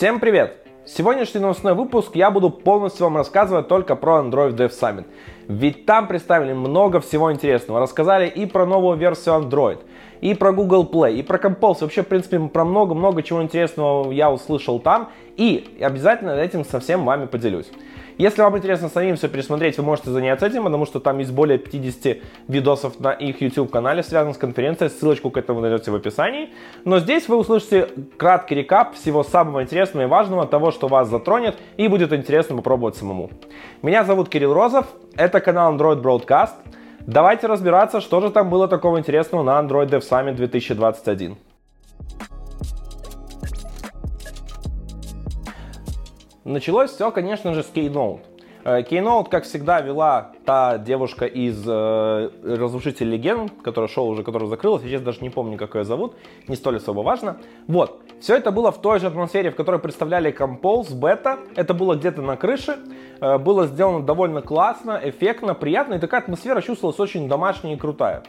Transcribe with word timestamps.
Всем 0.00 0.18
привет! 0.18 0.56
Сегодняшний 0.86 1.42
новостной 1.42 1.74
выпуск 1.74 2.12
я 2.16 2.30
буду 2.30 2.48
полностью 2.48 3.04
вам 3.04 3.18
рассказывать 3.18 3.68
только 3.68 3.96
про 3.96 4.20
Android 4.20 4.56
Dev 4.56 4.70
Summit. 4.70 5.04
Ведь 5.46 5.84
там 5.84 6.08
представили 6.08 6.54
много 6.54 7.00
всего 7.00 7.30
интересного. 7.30 7.80
Рассказали 7.80 8.26
и 8.26 8.46
про 8.46 8.64
новую 8.64 8.96
версию 8.96 9.34
Android, 9.34 9.80
и 10.22 10.32
про 10.32 10.52
Google 10.52 10.88
Play, 10.90 11.16
и 11.16 11.22
про 11.22 11.36
Compose. 11.36 11.82
Вообще, 11.82 12.02
в 12.02 12.06
принципе, 12.06 12.38
про 12.38 12.64
много-много 12.64 13.22
чего 13.22 13.42
интересного 13.42 14.10
я 14.10 14.32
услышал 14.32 14.80
там. 14.80 15.10
И 15.36 15.76
обязательно 15.82 16.30
этим 16.30 16.64
со 16.64 16.80
всем 16.80 17.04
вами 17.04 17.26
поделюсь. 17.26 17.70
Если 18.20 18.42
вам 18.42 18.58
интересно 18.58 18.90
самим 18.90 19.16
все 19.16 19.28
пересмотреть, 19.28 19.78
вы 19.78 19.82
можете 19.82 20.10
заняться 20.10 20.44
этим, 20.44 20.64
потому 20.64 20.84
что 20.84 21.00
там 21.00 21.20
есть 21.20 21.32
более 21.32 21.56
50 21.56 22.18
видосов 22.48 23.00
на 23.00 23.12
их 23.12 23.40
YouTube-канале, 23.40 24.02
связанных 24.02 24.36
с 24.36 24.38
конференцией. 24.38 24.90
Ссылочку 24.90 25.30
к 25.30 25.38
этому 25.38 25.60
найдете 25.60 25.90
в 25.90 25.94
описании. 25.94 26.50
Но 26.84 26.98
здесь 26.98 27.28
вы 27.28 27.38
услышите 27.38 27.88
краткий 28.18 28.56
рекап 28.56 28.94
всего 28.94 29.24
самого 29.24 29.62
интересного 29.62 30.04
и 30.04 30.06
важного, 30.06 30.46
того, 30.46 30.70
что 30.70 30.86
вас 30.86 31.08
затронет, 31.08 31.56
и 31.78 31.88
будет 31.88 32.12
интересно 32.12 32.56
попробовать 32.56 32.96
самому. 32.96 33.30
Меня 33.80 34.04
зовут 34.04 34.28
Кирилл 34.28 34.52
Розов, 34.52 34.84
это 35.16 35.40
канал 35.40 35.74
Android 35.74 36.02
Broadcast. 36.02 36.56
Давайте 37.06 37.46
разбираться, 37.46 38.02
что 38.02 38.20
же 38.20 38.30
там 38.30 38.50
было 38.50 38.68
такого 38.68 38.98
интересного 38.98 39.42
на 39.42 39.58
Android 39.58 39.88
Dev 39.88 40.02
Summit 40.02 40.34
2021. 40.34 41.38
Началось 46.44 46.90
все, 46.90 47.10
конечно 47.10 47.52
же, 47.52 47.62
с 47.62 47.70
Keynote. 47.70 48.20
Э, 48.64 48.80
Keynote, 48.80 49.28
как 49.28 49.44
всегда, 49.44 49.82
вела 49.82 50.32
та 50.46 50.78
девушка 50.78 51.26
из 51.26 51.62
э, 51.66 52.30
«Разрушителей 52.42 53.12
легенд», 53.18 53.52
которая 53.62 53.88
шоу 53.88 54.08
уже, 54.08 54.22
которая 54.22 54.48
закрылась, 54.48 54.82
я 54.82 54.88
сейчас 54.88 55.02
даже 55.02 55.20
не 55.20 55.28
помню, 55.28 55.58
как 55.58 55.74
ее 55.74 55.84
зовут, 55.84 56.14
не 56.48 56.56
столь 56.56 56.78
особо 56.78 57.00
важно. 57.00 57.36
Вот, 57.66 58.00
все 58.20 58.36
это 58.36 58.52
было 58.52 58.72
в 58.72 58.80
той 58.80 59.00
же 59.00 59.08
атмосфере, 59.08 59.50
в 59.50 59.54
которой 59.54 59.80
представляли 59.80 60.34
Compose, 60.34 60.94
бета, 60.94 61.40
это 61.56 61.74
было 61.74 61.94
где-то 61.94 62.22
на 62.22 62.36
крыше, 62.36 62.78
э, 63.20 63.36
было 63.36 63.66
сделано 63.66 64.04
довольно 64.04 64.40
классно, 64.40 64.98
эффектно, 65.02 65.54
приятно, 65.54 65.94
и 65.94 65.98
такая 65.98 66.22
атмосфера 66.22 66.62
чувствовалась 66.62 67.00
очень 67.00 67.28
домашняя 67.28 67.74
и 67.74 67.78
крутая. 67.78 68.22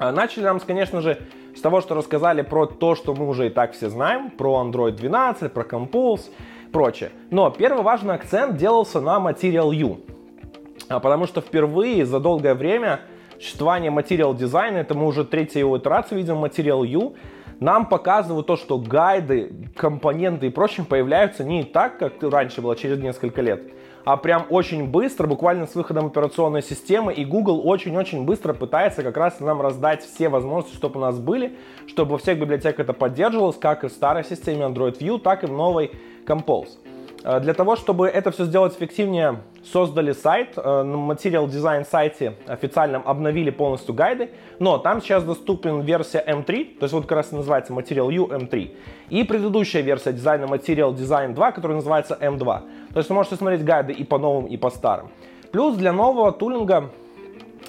Э, 0.00 0.10
начали 0.10 0.42
нам, 0.42 0.58
конечно 0.58 1.00
же, 1.00 1.18
с 1.56 1.60
того, 1.60 1.80
что 1.80 1.94
рассказали 1.94 2.42
про 2.42 2.66
то, 2.66 2.96
что 2.96 3.14
мы 3.14 3.28
уже 3.28 3.46
и 3.46 3.50
так 3.50 3.72
все 3.72 3.88
знаем, 3.88 4.30
про 4.30 4.64
Android 4.64 4.92
12, 4.92 5.52
про 5.52 5.62
Compose, 5.62 6.22
прочее. 6.72 7.10
Но 7.30 7.50
первый 7.50 7.82
важный 7.82 8.14
акцент 8.14 8.56
делался 8.56 9.00
на 9.00 9.18
Material 9.18 9.72
U. 9.74 10.00
А, 10.88 11.00
потому 11.00 11.26
что 11.26 11.40
впервые 11.40 12.04
за 12.04 12.18
долгое 12.18 12.54
время 12.54 13.00
существования 13.38 13.90
Material 13.90 14.36
Design, 14.36 14.74
это 14.74 14.94
мы 14.94 15.06
уже 15.06 15.24
третья 15.24 15.60
его 15.60 15.78
итерация 15.78 16.16
видим 16.16 16.44
Material 16.44 16.86
U, 16.86 17.14
нам 17.60 17.86
показывают 17.86 18.46
то, 18.46 18.56
что 18.56 18.78
гайды, 18.78 19.52
компоненты 19.76 20.48
и 20.48 20.50
прочее 20.50 20.84
появляются 20.84 21.44
не 21.44 21.62
так, 21.62 21.98
как 21.98 22.14
раньше 22.22 22.60
было, 22.60 22.74
через 22.74 22.98
несколько 22.98 23.40
лет, 23.40 23.62
а 24.04 24.16
прям 24.16 24.46
очень 24.50 24.86
быстро, 24.88 25.26
буквально 25.26 25.66
с 25.66 25.74
выходом 25.74 26.06
операционной 26.06 26.62
системы, 26.62 27.12
и 27.12 27.24
Google 27.24 27.66
очень-очень 27.66 28.24
быстро 28.24 28.52
пытается 28.52 29.02
как 29.02 29.16
раз 29.16 29.40
нам 29.40 29.60
раздать 29.60 30.02
все 30.02 30.28
возможности, 30.28 30.76
чтобы 30.76 30.98
у 30.98 31.02
нас 31.02 31.18
были, 31.18 31.56
чтобы 31.86 32.12
во 32.12 32.18
всех 32.18 32.38
библиотеках 32.38 32.80
это 32.80 32.92
поддерживалось, 32.92 33.56
как 33.56 33.84
и 33.84 33.88
в 33.88 33.92
старой 33.92 34.24
системе 34.24 34.62
Android 34.62 34.98
View, 34.98 35.18
так 35.18 35.44
и 35.44 35.46
в 35.46 35.52
новой 35.52 35.92
Compose. 36.26 36.70
Э, 37.24 37.40
для 37.40 37.54
того, 37.54 37.76
чтобы 37.76 38.08
это 38.08 38.30
все 38.30 38.44
сделать 38.44 38.74
эффективнее, 38.74 39.40
создали 39.64 40.12
сайт. 40.12 40.54
Э, 40.56 40.82
на 40.82 40.96
Material 40.96 41.46
Design 41.46 41.86
сайте 41.88 42.34
официальном 42.46 43.02
обновили 43.04 43.50
полностью 43.50 43.94
гайды, 43.94 44.30
но 44.58 44.78
там 44.78 45.00
сейчас 45.00 45.24
доступен 45.24 45.80
версия 45.80 46.24
M3, 46.26 46.78
то 46.78 46.84
есть 46.84 46.92
вот 46.92 47.06
как 47.06 47.12
раз 47.18 47.32
называется 47.32 47.72
Material 47.72 48.12
You 48.12 48.26
M3, 48.26 48.70
и 49.10 49.24
предыдущая 49.24 49.82
версия 49.82 50.12
дизайна 50.12 50.44
Material 50.44 50.94
Design 50.94 51.34
2, 51.34 51.52
которая 51.52 51.76
называется 51.76 52.18
M2. 52.20 52.44
То 52.92 52.98
есть 52.98 53.08
вы 53.08 53.14
можете 53.14 53.36
смотреть 53.36 53.64
гайды 53.64 53.92
и 53.92 54.04
по 54.04 54.18
новым, 54.18 54.46
и 54.46 54.56
по 54.56 54.70
старым. 54.70 55.10
Плюс 55.52 55.76
для 55.76 55.92
нового 55.92 56.32
tooling 56.32 56.83
а 56.83 56.90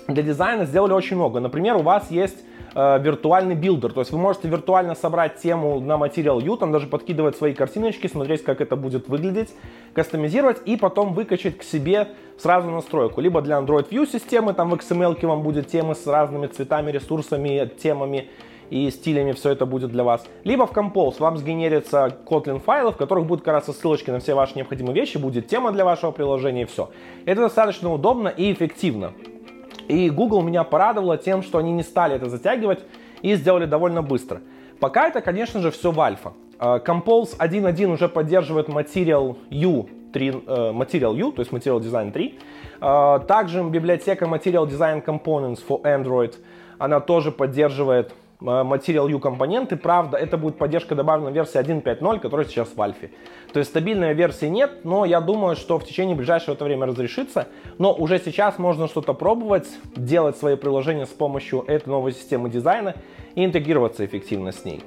для 0.07 0.23
дизайна 0.23 0.65
сделали 0.65 0.93
очень 0.93 1.15
много. 1.15 1.39
Например, 1.39 1.75
у 1.75 1.81
вас 1.81 2.09
есть 2.11 2.38
э, 2.73 3.00
виртуальный 3.01 3.56
builder. 3.56 3.94
То 3.94 4.01
есть 4.01 4.11
вы 4.11 4.17
можете 4.17 4.47
виртуально 4.47 4.95
собрать 4.95 5.38
тему 5.38 5.79
на 5.79 5.94
Material 5.94 6.41
You, 6.41 6.57
там 6.57 6.72
даже 6.72 6.88
подкидывать 6.88 7.35
свои 7.35 7.53
картиночки, 7.53 8.07
смотреть, 8.07 8.44
как 8.44 8.61
это 8.61 8.75
будет 8.75 9.07
выглядеть, 9.07 9.53
кастомизировать 9.94 10.61
и 10.66 10.75
потом 10.75 11.13
выкачать 11.13 11.57
к 11.57 11.63
себе 11.63 12.09
сразу 12.38 12.69
настройку. 12.69 13.22
Либо 13.22 13.41
для 13.41 13.57
Android 13.57 13.89
View 13.89 14.06
системы, 14.06 14.53
там 14.53 14.69
в 14.69 14.73
XML 14.73 15.25
вам 15.25 15.44
будет 15.44 15.67
темы 15.67 15.95
с 15.95 16.06
разными 16.07 16.47
цветами, 16.47 16.91
ресурсами, 16.91 17.69
темами 17.81 18.29
и 18.69 18.90
стилями 18.90 19.34
все 19.34 19.51
это 19.51 19.66
будет 19.66 19.91
для 19.91 20.03
вас. 20.03 20.25
Либо 20.44 20.66
в 20.66 20.72
Compose 20.72 21.16
вам 21.19 21.38
сгенерится 21.38 22.17
Kotlin 22.25 22.59
файлы, 22.59 22.91
в 22.91 22.97
которых 22.97 23.25
будут 23.25 23.45
как 23.45 23.53
раз 23.53 23.66
ссылочки 23.66 24.09
на 24.09 24.19
все 24.19 24.34
ваши 24.34 24.53
необходимые 24.55 24.95
вещи, 24.95 25.17
будет 25.17 25.47
тема 25.47 25.72
для 25.72 25.85
вашего 25.85 26.11
приложения 26.11 26.63
и 26.63 26.66
все. 26.66 26.90
Это 27.25 27.41
достаточно 27.41 27.94
удобно 27.94 28.29
и 28.29 28.51
эффективно. 28.51 29.13
И 29.88 30.09
Google 30.09 30.41
меня 30.41 30.63
порадовало 30.63 31.17
тем, 31.17 31.44
что 31.44 31.57
они 31.57 31.71
не 31.71 31.83
стали 31.83 32.16
это 32.16 32.29
затягивать 32.29 32.83
и 33.21 33.35
сделали 33.35 33.66
довольно 33.66 34.01
быстро. 34.01 34.41
Пока 34.79 35.07
это, 35.07 35.21
конечно 35.21 35.61
же, 35.61 35.71
все 35.71 35.91
в 35.91 35.99
альфа. 35.99 36.33
Э, 36.59 36.79
Compose 36.85 37.38
1.1 37.38 37.93
уже 37.93 38.09
поддерживает 38.09 38.69
Material 38.69 39.38
U 39.49 39.88
3, 40.13 40.29
э, 40.29 40.72
Material 40.72 41.16
U, 41.16 41.31
то 41.31 41.41
есть 41.41 41.51
Material 41.51 41.79
Design 41.79 42.11
3. 42.11 42.39
Э, 42.81 43.19
также 43.27 43.63
библиотека 43.63 44.25
Material 44.25 44.67
Design 44.67 45.03
Components 45.03 45.59
for 45.67 45.81
Android, 45.83 46.35
она 46.77 46.99
тоже 46.99 47.31
поддерживает 47.31 48.13
Material 48.43 49.09
U 49.09 49.19
компоненты. 49.19 49.77
Правда, 49.77 50.17
это 50.17 50.37
будет 50.37 50.57
поддержка 50.57 50.95
добавлена 50.95 51.31
в 51.31 51.33
версии 51.33 51.59
1.5.0, 51.59 52.19
которая 52.19 52.45
сейчас 52.45 52.69
в 52.75 52.81
альфе. 52.81 53.09
То 53.53 53.59
есть 53.59 53.71
стабильной 53.71 54.13
версии 54.13 54.47
нет, 54.47 54.83
но 54.83 55.05
я 55.05 55.21
думаю, 55.21 55.55
что 55.55 55.79
в 55.79 55.85
течение 55.85 56.15
ближайшего 56.15 56.53
это 56.55 56.65
время 56.65 56.85
разрешится. 56.85 57.47
Но 57.77 57.93
уже 57.93 58.19
сейчас 58.19 58.59
можно 58.59 58.87
что-то 58.87 59.13
пробовать, 59.13 59.67
делать 59.95 60.37
свои 60.37 60.55
приложения 60.55 61.05
с 61.05 61.09
помощью 61.09 61.63
этой 61.67 61.89
новой 61.89 62.11
системы 62.11 62.49
дизайна 62.49 62.95
и 63.35 63.45
интегрироваться 63.45 64.05
эффективно 64.05 64.51
с 64.51 64.65
ней. 64.65 64.83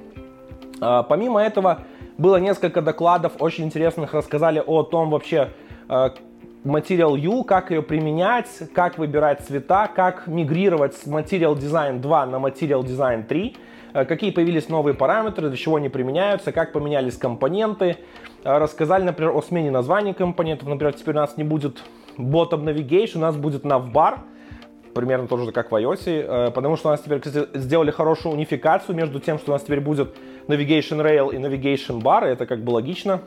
А, 0.80 1.02
помимо 1.02 1.40
этого, 1.40 1.80
было 2.18 2.36
несколько 2.36 2.82
докладов 2.82 3.32
очень 3.38 3.64
интересных, 3.64 4.14
рассказали 4.14 4.62
о 4.64 4.82
том 4.82 5.10
вообще, 5.10 5.50
а, 5.88 6.12
Material 6.66 7.16
U, 7.16 7.44
как 7.44 7.70
ее 7.70 7.80
применять, 7.80 8.48
как 8.74 8.98
выбирать 8.98 9.40
цвета, 9.42 9.86
как 9.86 10.26
мигрировать 10.26 10.96
с 10.96 11.06
Material 11.06 11.54
Design 11.54 12.00
2 12.00 12.26
на 12.26 12.36
Material 12.36 12.82
Design 12.82 13.24
3, 13.24 13.56
э, 13.94 14.04
какие 14.04 14.32
появились 14.32 14.68
новые 14.68 14.94
параметры, 14.94 15.48
для 15.48 15.56
чего 15.56 15.76
они 15.76 15.88
применяются, 15.88 16.50
как 16.50 16.72
поменялись 16.72 17.16
компоненты. 17.16 17.98
Э, 18.42 18.58
рассказали, 18.58 19.04
например, 19.04 19.36
о 19.36 19.42
смене 19.42 19.70
названий 19.70 20.12
компонентов. 20.12 20.68
Например, 20.68 20.92
теперь 20.92 21.14
у 21.14 21.18
нас 21.18 21.36
не 21.36 21.44
будет 21.44 21.84
Bottom 22.18 22.64
Navigation, 22.64 23.18
у 23.18 23.20
нас 23.20 23.36
будет 23.36 23.64
Navbar, 23.64 24.18
примерно 24.92 25.28
тоже 25.28 25.52
как 25.52 25.70
в 25.70 25.74
iOS, 25.76 26.08
э, 26.08 26.50
потому 26.50 26.76
что 26.76 26.88
у 26.88 26.90
нас 26.90 27.00
теперь 27.00 27.20
кстати, 27.20 27.46
сделали 27.56 27.92
хорошую 27.92 28.34
унификацию 28.34 28.96
между 28.96 29.20
тем, 29.20 29.38
что 29.38 29.52
у 29.52 29.54
нас 29.54 29.62
теперь 29.62 29.80
будет 29.80 30.16
Navigation 30.48 31.00
Rail 31.00 31.32
и 31.32 31.38
Navigation 31.38 32.02
Bar, 32.02 32.24
это 32.24 32.44
как 32.44 32.64
бы 32.64 32.70
логично. 32.70 33.20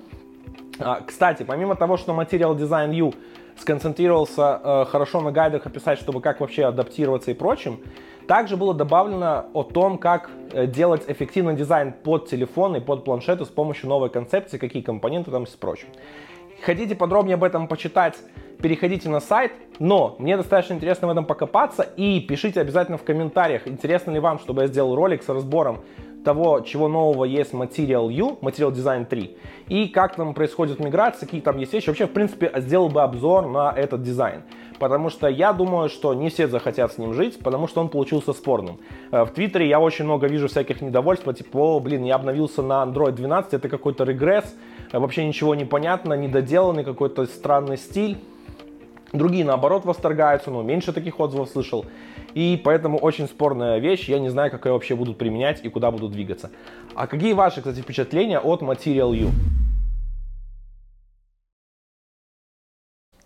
А, 0.79 1.01
кстати, 1.05 1.43
помимо 1.43 1.75
того, 1.75 1.97
что 1.97 2.13
Material 2.13 2.57
Design 2.57 2.93
U 2.95 3.13
сконцентрировался 3.57 4.61
э, 4.63 4.85
хорошо 4.85 5.19
на 5.21 5.31
гайдах 5.31 5.65
описать, 5.65 5.99
чтобы 5.99 6.21
как 6.21 6.39
вообще 6.39 6.65
адаптироваться 6.65 7.31
и 7.31 7.33
прочим, 7.33 7.81
также 8.27 8.55
было 8.55 8.73
добавлено 8.73 9.47
о 9.53 9.63
том, 9.63 9.97
как 9.97 10.29
э, 10.53 10.67
делать 10.67 11.03
эффективный 11.07 11.55
дизайн 11.55 11.91
под 11.91 12.29
телефон 12.29 12.77
и 12.77 12.79
под 12.79 13.03
планшеты 13.03 13.43
с 13.43 13.49
помощью 13.49 13.89
новой 13.89 14.09
концепции, 14.09 14.57
какие 14.57 14.81
компоненты 14.81 15.31
там 15.31 15.43
и 15.43 15.47
прочим. 15.59 15.89
Хотите 16.61 16.95
подробнее 16.95 17.35
об 17.35 17.43
этом 17.43 17.67
почитать, 17.67 18.15
переходите 18.61 19.09
на 19.09 19.19
сайт, 19.19 19.51
но 19.79 20.15
мне 20.19 20.37
достаточно 20.37 20.73
интересно 20.73 21.07
в 21.07 21.11
этом 21.11 21.25
покопаться 21.25 21.83
и 21.83 22.21
пишите 22.21 22.61
обязательно 22.61 22.97
в 22.97 23.03
комментариях, 23.03 23.67
интересно 23.67 24.11
ли 24.11 24.19
вам, 24.19 24.39
чтобы 24.39 24.61
я 24.61 24.67
сделал 24.67 24.95
ролик 24.95 25.23
с 25.23 25.29
разбором 25.29 25.79
того, 26.23 26.61
чего 26.61 26.87
нового 26.87 27.25
есть 27.25 27.53
Material 27.53 28.11
U, 28.11 28.37
Material 28.41 28.71
Design 28.71 29.05
3, 29.05 29.37
и 29.69 29.87
как 29.87 30.15
там 30.15 30.33
происходит 30.33 30.79
миграция, 30.79 31.25
какие 31.25 31.41
там 31.41 31.57
есть 31.57 31.73
вещи. 31.73 31.87
Вообще, 31.87 32.07
в 32.07 32.11
принципе, 32.11 32.51
сделал 32.57 32.89
бы 32.89 33.01
обзор 33.01 33.47
на 33.47 33.71
этот 33.71 34.03
дизайн. 34.03 34.43
Потому 34.79 35.09
что 35.09 35.27
я 35.27 35.51
думаю, 35.51 35.89
что 35.89 36.13
не 36.13 36.29
все 36.29 36.47
захотят 36.47 36.93
с 36.93 36.97
ним 36.97 37.13
жить, 37.13 37.39
потому 37.39 37.67
что 37.67 37.81
он 37.81 37.89
получился 37.89 38.31
спорным. 38.31 38.79
Э, 39.11 39.23
в 39.23 39.31
Твиттере 39.31 39.67
я 39.67 39.79
очень 39.79 40.05
много 40.05 40.27
вижу 40.27 40.47
всяких 40.47 40.81
недовольств, 40.81 41.31
типа, 41.35 41.57
о, 41.57 41.79
блин, 41.79 42.05
я 42.05 42.15
обновился 42.15 42.61
на 42.61 42.83
Android 42.83 43.11
12, 43.11 43.53
это 43.53 43.67
какой-то 43.67 44.05
регресс, 44.05 44.55
э, 44.91 44.97
вообще 44.97 45.27
ничего 45.27 45.53
не 45.53 45.65
понятно, 45.65 46.13
недоделанный 46.13 46.85
какой-то 46.85 47.25
странный 47.25 47.77
стиль. 47.77 48.17
Другие, 49.11 49.43
наоборот, 49.43 49.85
восторгаются, 49.85 50.51
но 50.51 50.61
меньше 50.61 50.93
таких 50.93 51.19
отзывов 51.19 51.49
слышал. 51.49 51.85
И 52.33 52.59
поэтому 52.63 52.97
очень 52.97 53.27
спорная 53.27 53.79
вещь. 53.79 54.07
Я 54.07 54.19
не 54.19 54.29
знаю, 54.29 54.51
как 54.51 54.65
ее 54.65 54.73
вообще 54.73 54.95
будут 54.95 55.17
применять 55.17 55.63
и 55.63 55.69
куда 55.69 55.91
будут 55.91 56.11
двигаться. 56.11 56.51
А 56.95 57.07
какие 57.07 57.33
ваши, 57.33 57.57
кстати, 57.57 57.81
впечатления 57.81 58.39
от 58.39 58.61
Material 58.61 59.15
U? 59.15 59.31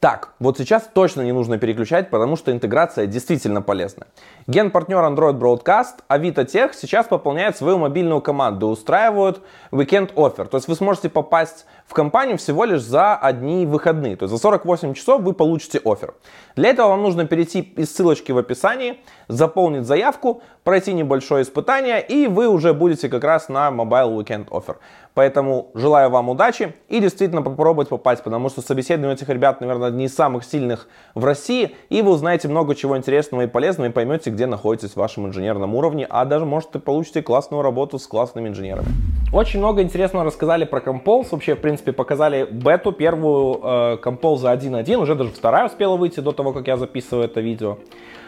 Так, 0.03 0.33
вот 0.39 0.57
сейчас 0.57 0.89
точно 0.93 1.21
не 1.21 1.31
нужно 1.31 1.57
переключать, 1.57 2.09
потому 2.09 2.35
что 2.35 2.51
интеграция 2.51 3.05
действительно 3.07 3.61
полезна. 3.61 4.07
Ген-партнер 4.47 4.97
Android 4.97 5.39
Broadcast, 5.39 6.03
Avito 6.09 6.45
Tech 6.45 6.71
сейчас 6.73 7.07
пополняет 7.07 7.55
свою 7.55 7.77
мобильную 7.77 8.19
команду, 8.19 8.67
устраивают 8.67 9.41
Weekend 9.71 10.13
Offer. 10.15 10.43
То 10.47 10.57
есть 10.57 10.67
вы 10.67 10.75
сможете 10.75 11.07
попасть 11.07 11.65
в 11.87 11.93
компанию 11.93 12.37
всего 12.37 12.65
лишь 12.65 12.81
за 12.81 13.15
одни 13.15 13.65
выходные. 13.65 14.17
То 14.17 14.25
есть 14.25 14.33
за 14.33 14.41
48 14.41 14.93
часов 14.93 15.21
вы 15.21 15.31
получите 15.31 15.79
офер. 15.85 16.15
Для 16.57 16.71
этого 16.71 16.89
вам 16.89 17.01
нужно 17.01 17.25
перейти 17.25 17.61
из 17.61 17.95
ссылочки 17.95 18.33
в 18.33 18.37
описании, 18.37 18.99
заполнить 19.29 19.85
заявку, 19.85 20.41
пройти 20.65 20.91
небольшое 20.91 21.43
испытание, 21.43 22.05
и 22.05 22.27
вы 22.27 22.49
уже 22.49 22.73
будете 22.73 23.07
как 23.07 23.23
раз 23.23 23.47
на 23.47 23.69
Mobile 23.69 24.17
Weekend 24.17 24.49
Offer. 24.49 24.75
Поэтому 25.13 25.69
желаю 25.75 26.09
вам 26.09 26.29
удачи 26.29 26.73
и 26.89 26.99
действительно 26.99 27.41
попробовать 27.41 27.89
попасть, 27.89 28.23
потому 28.23 28.49
что 28.49 28.61
собеседование 28.61 29.15
этих 29.15 29.29
ребят, 29.29 29.61
наверное, 29.61 29.89
одни 29.89 30.05
из 30.05 30.15
самых 30.15 30.43
сильных 30.43 30.87
в 31.13 31.23
России, 31.23 31.75
и 31.89 32.01
вы 32.01 32.11
узнаете 32.11 32.47
много 32.47 32.73
чего 32.75 32.97
интересного 32.97 33.43
и 33.43 33.47
полезного, 33.47 33.89
и 33.89 33.91
поймете, 33.91 34.31
где 34.31 34.47
находитесь 34.47 34.91
в 34.91 34.97
вашем 34.97 35.27
инженерном 35.27 35.75
уровне, 35.75 36.07
а 36.09 36.25
даже, 36.25 36.45
может, 36.45 36.75
и 36.75 36.79
получите 36.79 37.21
классную 37.21 37.61
работу 37.61 37.99
с 37.99 38.07
классными 38.07 38.49
инженерами. 38.49 38.87
Очень 39.31 39.59
много 39.59 39.81
интересного 39.81 40.25
рассказали 40.25 40.65
про 40.65 40.79
Compose, 40.79 41.27
вообще, 41.31 41.55
в 41.55 41.61
принципе, 41.61 41.91
показали 41.91 42.47
бету, 42.49 42.91
первую 42.91 43.59
э, 43.63 43.97
Compose 44.03 44.43
1.1, 44.43 44.95
уже 44.95 45.15
даже 45.15 45.29
вторая 45.31 45.65
успела 45.65 45.95
выйти 45.95 46.19
до 46.19 46.31
того, 46.31 46.53
как 46.53 46.67
я 46.67 46.77
записываю 46.77 47.25
это 47.25 47.41
видео. 47.41 47.77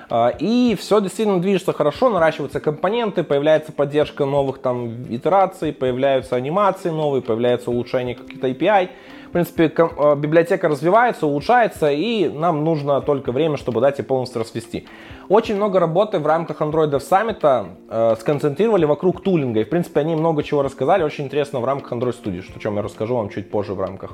А, 0.10 0.30
и 0.30 0.76
все 0.80 1.02
действительно 1.02 1.42
движется 1.42 1.74
хорошо, 1.74 2.10
наращиваются 2.10 2.60
компоненты, 2.60 3.24
появляется 3.24 3.72
поддержка 3.72 4.26
новых 4.26 4.60
там 4.60 5.04
итераций, 5.10 5.74
появляются 5.74 6.36
анимации 6.36 6.90
новые, 6.90 7.22
появляется 7.22 7.72
улучшение 7.72 8.16
каких-то 8.16 8.48
API. 8.48 8.90
В 9.28 9.32
принципе, 9.32 9.72
а, 9.78 10.16
библиотека 10.16 10.68
развивается, 10.68 11.26
улучшается, 11.26 11.92
и 11.92 12.30
нам 12.30 12.64
нужно 12.64 13.02
только 13.02 13.32
время, 13.32 13.58
чтобы 13.58 13.82
дать 13.82 14.00
и 14.00 14.04
полностью 14.04 14.42
расвести. 14.42 14.88
Очень 15.28 15.56
много 15.56 15.80
работы 15.80 16.20
в 16.20 16.28
рамках 16.28 16.62
Android 16.62 16.92
Dev 16.92 17.02
Summit 17.02 17.68
э, 17.90 18.16
сконцентрировали 18.20 18.86
вокруг 18.86 19.24
тулинга. 19.24 19.62
И, 19.62 19.64
в 19.64 19.70
принципе, 19.70 20.02
они 20.02 20.16
много 20.16 20.44
чего 20.44 20.62
рассказали, 20.62 21.04
очень 21.04 21.26
интересно 21.26 21.60
в 21.60 21.66
рамках 21.66 21.92
Android 21.94 22.16
Studio, 22.24 22.44
о 22.56 22.60
чем 22.60 22.76
я 22.76 22.84
расскажу 22.84 23.16
вам 23.16 23.30
чуть 23.30 23.50
позже 23.50 23.74
в 23.74 23.82
рамках 23.82 24.12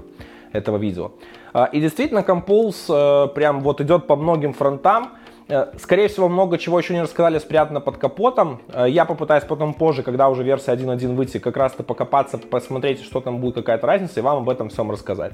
этого 0.54 0.78
видео. 0.78 1.12
И 1.74 1.82
действительно, 1.82 2.20
Compose 2.20 3.26
э, 3.28 3.28
прям 3.34 3.60
вот 3.60 3.82
идет 3.82 4.08
по 4.08 4.16
многим 4.16 4.54
фронтам. 4.54 5.10
Э, 5.52 5.68
скорее 5.78 6.08
всего, 6.08 6.30
много 6.30 6.58
чего 6.58 6.80
еще 6.80 6.94
не 6.94 7.02
рассказали, 7.02 7.38
спрятано 7.38 7.82
под 7.82 7.98
капотом. 7.98 8.62
Э, 8.70 8.86
я 8.88 9.04
попытаюсь 9.04 9.44
потом 9.44 9.74
позже, 9.74 10.02
когда 10.02 10.30
уже 10.30 10.44
версия 10.44 10.72
1.1 10.72 11.14
выйти, 11.14 11.40
как 11.40 11.58
раз-то 11.58 11.84
покопаться, 11.84 12.38
посмотреть, 12.38 13.04
что 13.04 13.20
там 13.20 13.40
будет 13.40 13.56
какая-то 13.56 13.86
разница, 13.86 14.22
и 14.22 14.24
вам 14.24 14.38
об 14.38 14.50
этом 14.50 14.70
всем 14.70 14.90
рассказать. 14.90 15.34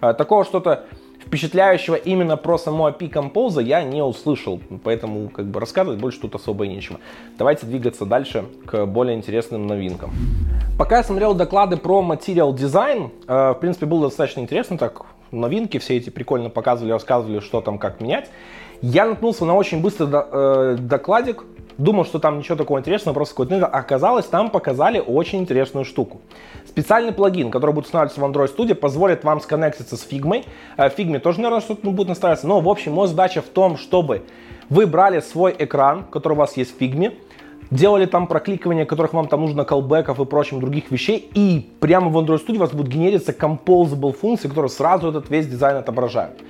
Э, 0.00 0.14
такого 0.14 0.44
что-то 0.44 0.86
впечатляющего 1.24 1.94
именно 1.94 2.36
про 2.36 2.58
само 2.58 2.88
API 2.88 3.08
Compose 3.08 3.62
я 3.62 3.84
не 3.84 4.02
услышал, 4.02 4.60
поэтому 4.82 5.28
как 5.28 5.46
бы 5.46 5.60
рассказывать 5.60 6.00
больше 6.00 6.20
тут 6.20 6.34
особо 6.34 6.64
и 6.64 6.68
нечего. 6.68 6.98
Давайте 7.38 7.64
двигаться 7.64 8.04
дальше 8.04 8.46
к 8.66 8.84
более 8.86 9.16
интересным 9.16 9.68
новинкам. 9.68 10.10
Пока 10.76 10.96
я 10.96 11.04
смотрел 11.04 11.34
доклады 11.34 11.76
про 11.76 12.02
Material 12.02 12.52
Design, 12.52 13.12
в 13.28 13.58
принципе, 13.60 13.86
было 13.86 14.08
достаточно 14.08 14.40
интересно, 14.40 14.76
так 14.76 15.02
новинки 15.30 15.78
все 15.78 15.96
эти 15.96 16.10
прикольно 16.10 16.50
показывали, 16.50 16.90
рассказывали, 16.90 17.38
что 17.38 17.60
там, 17.60 17.78
как 17.78 18.00
менять. 18.00 18.28
Я 18.82 19.06
наткнулся 19.06 19.44
на 19.44 19.54
очень 19.54 19.80
быстрый 19.80 20.08
э, 20.12 20.76
докладик, 20.80 21.44
думал, 21.78 22.04
что 22.04 22.18
там 22.18 22.38
ничего 22.38 22.56
такого 22.56 22.80
интересного, 22.80 23.14
просто 23.14 23.36
какой-то 23.36 23.64
оказалось, 23.64 24.26
там 24.26 24.50
показали 24.50 24.98
очень 24.98 25.38
интересную 25.38 25.84
штуку. 25.84 26.20
Специальный 26.66 27.12
плагин, 27.12 27.52
который 27.52 27.72
будет 27.72 27.84
устанавливаться 27.84 28.20
в 28.20 28.24
Android 28.24 28.56
Studio, 28.56 28.74
позволит 28.74 29.22
вам 29.22 29.40
сконнектиться 29.40 29.96
с 29.96 30.04
Figma. 30.04 30.44
Э, 30.76 30.90
в 30.90 30.98
Figma 30.98 31.20
тоже, 31.20 31.40
наверное, 31.40 31.60
что-то 31.60 31.88
будет 31.88 32.08
настраиваться, 32.08 32.48
но, 32.48 32.58
в 32.60 32.68
общем, 32.68 32.94
моя 32.94 33.06
задача 33.06 33.40
в 33.40 33.46
том, 33.46 33.76
чтобы 33.76 34.22
вы 34.68 34.88
брали 34.88 35.20
свой 35.20 35.54
экран, 35.56 36.02
который 36.02 36.32
у 36.32 36.36
вас 36.36 36.56
есть 36.56 36.76
в 36.76 36.80
Figma, 36.80 37.14
делали 37.70 38.06
там 38.06 38.26
прокликивания, 38.26 38.84
которых 38.84 39.12
вам 39.12 39.28
там 39.28 39.42
нужно, 39.42 39.64
колбеков 39.64 40.18
и 40.18 40.24
прочих 40.24 40.58
других 40.58 40.90
вещей, 40.90 41.30
и 41.34 41.70
прямо 41.78 42.10
в 42.10 42.18
Android 42.18 42.44
Studio 42.44 42.56
у 42.56 42.60
вас 42.60 42.72
будет 42.72 42.88
генериться 42.88 43.30
composable 43.30 44.12
функции, 44.12 44.48
которые 44.48 44.70
сразу 44.70 45.08
этот 45.08 45.30
весь 45.30 45.46
дизайн 45.46 45.76
отображают. 45.76 46.40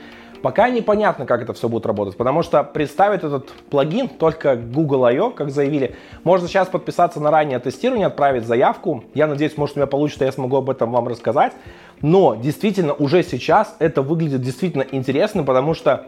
Пока 0.43 0.69
непонятно, 0.71 1.25
как 1.25 1.41
это 1.43 1.53
все 1.53 1.69
будет 1.69 1.87
работать, 1.87 2.17
потому 2.17 2.43
что 2.43 2.65
представить 2.65 3.23
этот 3.23 3.51
плагин 3.71 4.09
только 4.09 4.57
Google 4.57 5.05
I.O., 5.05 5.31
как 5.31 5.51
заявили, 5.51 5.95
можно 6.25 6.49
сейчас 6.49 6.69
подписаться 6.69 7.21
на 7.21 7.31
раннее 7.31 7.61
тестирование, 7.61 8.09
отправить 8.09 8.45
заявку. 8.45 9.05
Я 9.15 9.29
надеюсь, 9.29 9.57
может 9.57 9.77
у 9.77 9.81
меня 9.81 9.87
получится, 9.87 10.25
я 10.25 10.33
смогу 10.33 10.57
об 10.57 10.69
этом 10.69 10.91
вам 10.91 11.07
рассказать. 11.07 11.53
Но 12.01 12.35
действительно, 12.35 12.93
уже 12.93 13.23
сейчас 13.23 13.77
это 13.79 14.03
выглядит 14.03 14.43
действительно 14.43 14.85
интересно, 14.91 15.45
потому 15.45 15.75
что 15.75 16.07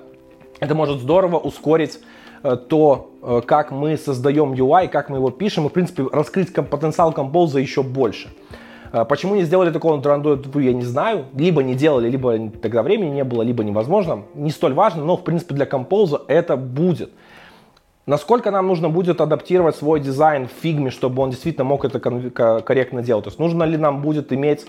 это 0.58 0.74
может 0.74 1.00
здорово 1.00 1.38
ускорить 1.38 2.00
э, 2.42 2.56
то, 2.56 3.12
э, 3.22 3.40
как 3.46 3.70
мы 3.70 3.96
создаем 3.96 4.52
UI, 4.52 4.88
как 4.88 5.10
мы 5.10 5.18
его 5.18 5.30
пишем, 5.30 5.66
и, 5.66 5.68
в 5.68 5.72
принципе, 5.72 6.08
раскрыть 6.10 6.52
потенциал 6.52 7.12
Compose 7.12 7.60
еще 7.60 7.84
больше. 7.84 8.30
А, 8.94 9.04
почему 9.04 9.34
не 9.34 9.42
сделали 9.42 9.72
такого 9.72 9.96
на 9.96 10.00
Android 10.00 10.62
я 10.62 10.72
не 10.72 10.84
знаю. 10.84 11.24
Либо 11.34 11.64
не 11.64 11.74
делали, 11.74 12.08
либо 12.08 12.38
тогда 12.62 12.84
времени 12.84 13.10
не 13.10 13.24
было, 13.24 13.42
либо 13.42 13.64
невозможно. 13.64 14.22
Не 14.34 14.52
столь 14.52 14.74
важно, 14.74 15.04
но 15.04 15.16
в 15.16 15.24
принципе 15.24 15.52
для 15.56 15.66
Compose 15.66 16.22
это 16.28 16.56
будет. 16.56 17.10
Насколько 18.06 18.50
нам 18.50 18.66
нужно 18.66 18.90
будет 18.90 19.22
адаптировать 19.22 19.76
свой 19.76 19.98
дизайн 19.98 20.46
в 20.46 20.50
фигме, 20.50 20.90
чтобы 20.90 21.22
он 21.22 21.30
действительно 21.30 21.64
мог 21.64 21.86
это 21.86 22.00
корректно 22.00 23.02
делать? 23.02 23.24
То 23.24 23.28
есть 23.28 23.38
нужно 23.38 23.64
ли 23.64 23.78
нам 23.78 24.02
будет 24.02 24.30
иметь 24.30 24.66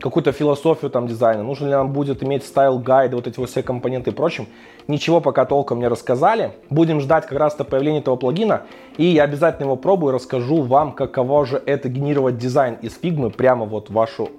какую-то 0.00 0.30
философию 0.30 0.90
там 0.90 1.08
дизайна, 1.08 1.42
нужно 1.42 1.66
ли 1.66 1.72
нам 1.72 1.92
будет 1.92 2.22
иметь 2.22 2.44
style 2.44 2.78
гайды, 2.78 3.16
вот 3.16 3.26
эти 3.26 3.40
вот 3.40 3.50
все 3.50 3.62
компоненты 3.62 4.10
и 4.10 4.12
прочим. 4.12 4.46
Ничего 4.86 5.20
пока 5.20 5.44
толком 5.46 5.80
не 5.80 5.88
рассказали. 5.88 6.52
Будем 6.70 7.00
ждать 7.00 7.26
как 7.26 7.38
раз-то 7.38 7.64
появления 7.64 7.98
этого 7.98 8.16
плагина. 8.16 8.62
И 8.98 9.04
я 9.04 9.24
обязательно 9.24 9.66
его 9.66 9.76
пробую, 9.76 10.12
расскажу 10.12 10.62
вам, 10.62 10.92
каково 10.92 11.44
же 11.44 11.62
это 11.66 11.88
генерировать 11.88 12.38
дизайн 12.38 12.74
из 12.82 12.96
фигмы 12.96 13.30
прямо 13.30 13.64
вот 13.64 13.90
в 13.90 13.94
вашу 13.94 14.30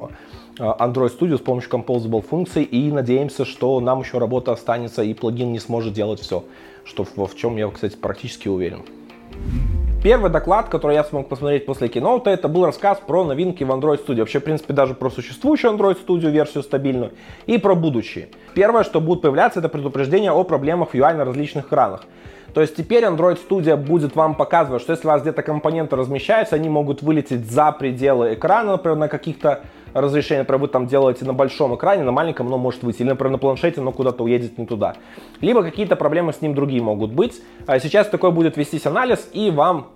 э, 0.57 0.63
Android 0.63 1.11
Studio 1.19 1.37
с 1.37 1.41
помощью 1.41 1.69
Composable 1.71 2.21
функций. 2.21 2.63
И 2.63 2.91
надеемся, 2.91 3.43
что 3.43 3.79
нам 3.81 3.99
еще 3.99 4.19
работа 4.19 4.53
останется 4.53 5.03
и 5.03 5.13
плагин 5.13 5.51
не 5.51 5.59
сможет 5.59 5.93
делать 5.93 6.21
все, 6.21 6.45
что 6.87 7.03
в, 7.03 7.35
чем 7.35 7.57
я, 7.57 7.69
кстати, 7.69 7.95
практически 7.95 8.47
уверен. 8.47 8.83
Первый 10.03 10.31
доклад, 10.31 10.69
который 10.69 10.95
я 10.95 11.03
смог 11.03 11.27
посмотреть 11.27 11.65
после 11.65 11.89
киноута, 11.89 12.29
это 12.29 12.47
был 12.47 12.65
рассказ 12.65 12.99
про 13.05 13.23
новинки 13.25 13.63
в 13.63 13.71
Android 13.71 14.05
Studio. 14.05 14.19
Вообще, 14.19 14.39
в 14.39 14.43
принципе, 14.43 14.73
даже 14.73 14.93
про 14.93 15.09
существующую 15.09 15.73
Android 15.73 15.97
Studio 16.05 16.29
версию 16.29 16.63
стабильную 16.63 17.11
и 17.45 17.57
про 17.57 17.75
будущее. 17.75 18.29
Первое, 18.53 18.83
что 18.83 19.01
будет 19.01 19.21
появляться, 19.21 19.59
это 19.59 19.69
предупреждение 19.69 20.31
о 20.31 20.43
проблемах 20.43 20.91
в 20.91 20.93
UI 20.93 21.13
на 21.15 21.25
различных 21.25 21.65
экранах. 21.65 22.05
То 22.57 22.61
есть 22.61 22.75
теперь 22.75 23.03
Android 23.03 23.37
Studio 23.47 23.77
будет 23.77 24.15
вам 24.15 24.33
показывать, 24.33 24.81
что 24.81 24.91
если 24.91 25.05
у 25.05 25.11
вас 25.11 25.21
где-то 25.21 25.43
компоненты 25.43 25.95
размещаются, 25.95 26.55
они 26.55 26.69
могут 26.69 27.03
вылететь 27.03 27.45
за 27.45 27.71
пределы 27.71 28.33
экрана, 28.33 28.71
например, 28.71 28.97
на 28.97 29.07
каких-то 29.07 29.61
разрешениях, 29.93 30.47
например, 30.47 30.61
вы 30.61 30.67
там 30.67 30.87
делаете 30.87 31.23
на 31.25 31.33
большом 31.33 31.75
экране, 31.75 32.01
на 32.01 32.11
маленьком 32.11 32.47
оно 32.47 32.57
может 32.57 32.81
выйти, 32.81 33.03
или, 33.03 33.09
например, 33.09 33.33
на 33.33 33.37
планшете 33.37 33.79
оно 33.79 33.91
куда-то 33.91 34.23
уедет 34.23 34.57
не 34.57 34.65
туда. 34.65 34.95
Либо 35.39 35.61
какие-то 35.61 35.95
проблемы 35.95 36.33
с 36.33 36.41
ним 36.41 36.55
другие 36.55 36.81
могут 36.81 37.11
быть. 37.11 37.39
А 37.67 37.77
сейчас 37.79 38.07
такой 38.07 38.31
будет 38.31 38.57
вестись 38.57 38.87
анализ, 38.87 39.29
и 39.33 39.51
вам 39.51 39.89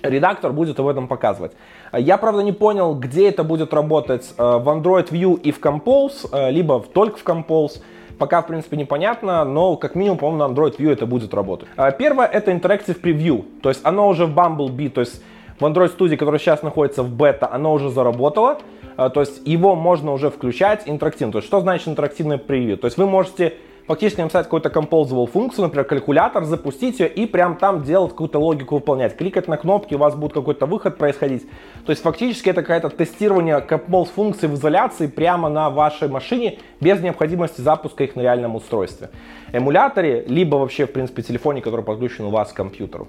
редактор 0.00 0.52
будет 0.52 0.78
об 0.78 0.86
этом 0.86 1.08
показывать. 1.08 1.50
Я, 1.92 2.16
правда, 2.16 2.44
не 2.44 2.52
понял, 2.52 2.94
где 2.94 3.28
это 3.28 3.42
будет 3.42 3.74
работать 3.74 4.34
э, 4.38 4.40
в 4.40 4.68
Android 4.68 5.10
View 5.10 5.40
и 5.40 5.50
в 5.50 5.58
Compose, 5.60 6.28
э, 6.30 6.52
либо 6.52 6.78
только 6.78 7.18
в 7.18 7.24
Compose. 7.24 7.82
Пока, 8.18 8.42
в 8.42 8.46
принципе, 8.46 8.76
непонятно, 8.76 9.44
но 9.44 9.76
как 9.76 9.94
минимум, 9.94 10.18
по-моему, 10.18 10.48
на 10.48 10.52
Android 10.52 10.76
View 10.76 10.92
это 10.92 11.06
будет 11.06 11.32
работать. 11.34 11.68
Э, 11.76 11.92
первое— 11.96 12.26
это 12.32 12.50
Interactive 12.50 13.00
Preview, 13.00 13.44
то 13.62 13.68
есть 13.68 13.80
оно 13.84 14.08
уже 14.08 14.26
в 14.26 14.34
Bumblebee, 14.34 14.90
то 14.90 15.00
есть 15.00 15.22
в 15.60 15.64
Android 15.64 15.96
Studio, 15.96 16.16
который 16.16 16.38
сейчас 16.38 16.62
находится 16.62 17.02
в 17.02 17.10
бета, 17.10 17.48
оно 17.50 17.72
уже 17.72 17.90
заработало, 17.90 18.58
то 18.96 19.20
есть 19.20 19.46
его 19.46 19.74
можно 19.76 20.12
уже 20.12 20.30
включать 20.30 20.82
интерактивно. 20.86 21.32
То 21.32 21.38
есть 21.38 21.48
что 21.48 21.60
значит 21.60 21.88
интерактивное 21.88 22.38
превью? 22.38 22.78
То 22.78 22.86
есть 22.86 22.98
вы 22.98 23.06
можете 23.06 23.54
фактически 23.88 24.20
написать 24.20 24.44
какую-то 24.44 24.68
composable 24.68 25.26
функцию, 25.26 25.64
например, 25.64 25.84
калькулятор, 25.86 26.44
запустить 26.44 27.00
ее 27.00 27.08
и 27.08 27.26
прям 27.26 27.56
там 27.56 27.82
делать 27.82 28.10
какую-то 28.10 28.38
логику 28.38 28.76
выполнять. 28.76 29.16
Кликать 29.16 29.48
на 29.48 29.56
кнопки, 29.56 29.94
у 29.94 29.98
вас 29.98 30.14
будет 30.14 30.34
какой-то 30.34 30.66
выход 30.66 30.98
происходить. 30.98 31.48
То 31.86 31.90
есть 31.90 32.02
фактически 32.02 32.50
это 32.50 32.62
какое-то 32.62 32.90
тестирование 32.90 33.64
compose 33.66 34.10
функций 34.14 34.48
в 34.48 34.54
изоляции 34.54 35.06
прямо 35.06 35.48
на 35.48 35.70
вашей 35.70 36.08
машине 36.08 36.58
без 36.80 37.00
необходимости 37.00 37.62
запуска 37.62 38.04
их 38.04 38.14
на 38.14 38.20
реальном 38.20 38.56
устройстве. 38.56 39.08
Эмуляторе, 39.52 40.22
либо 40.28 40.56
вообще, 40.56 40.86
в 40.86 40.92
принципе, 40.92 41.22
телефоне, 41.22 41.62
который 41.62 41.84
подключен 41.84 42.26
у 42.26 42.30
вас 42.30 42.52
к 42.52 42.56
компьютеру 42.56 43.08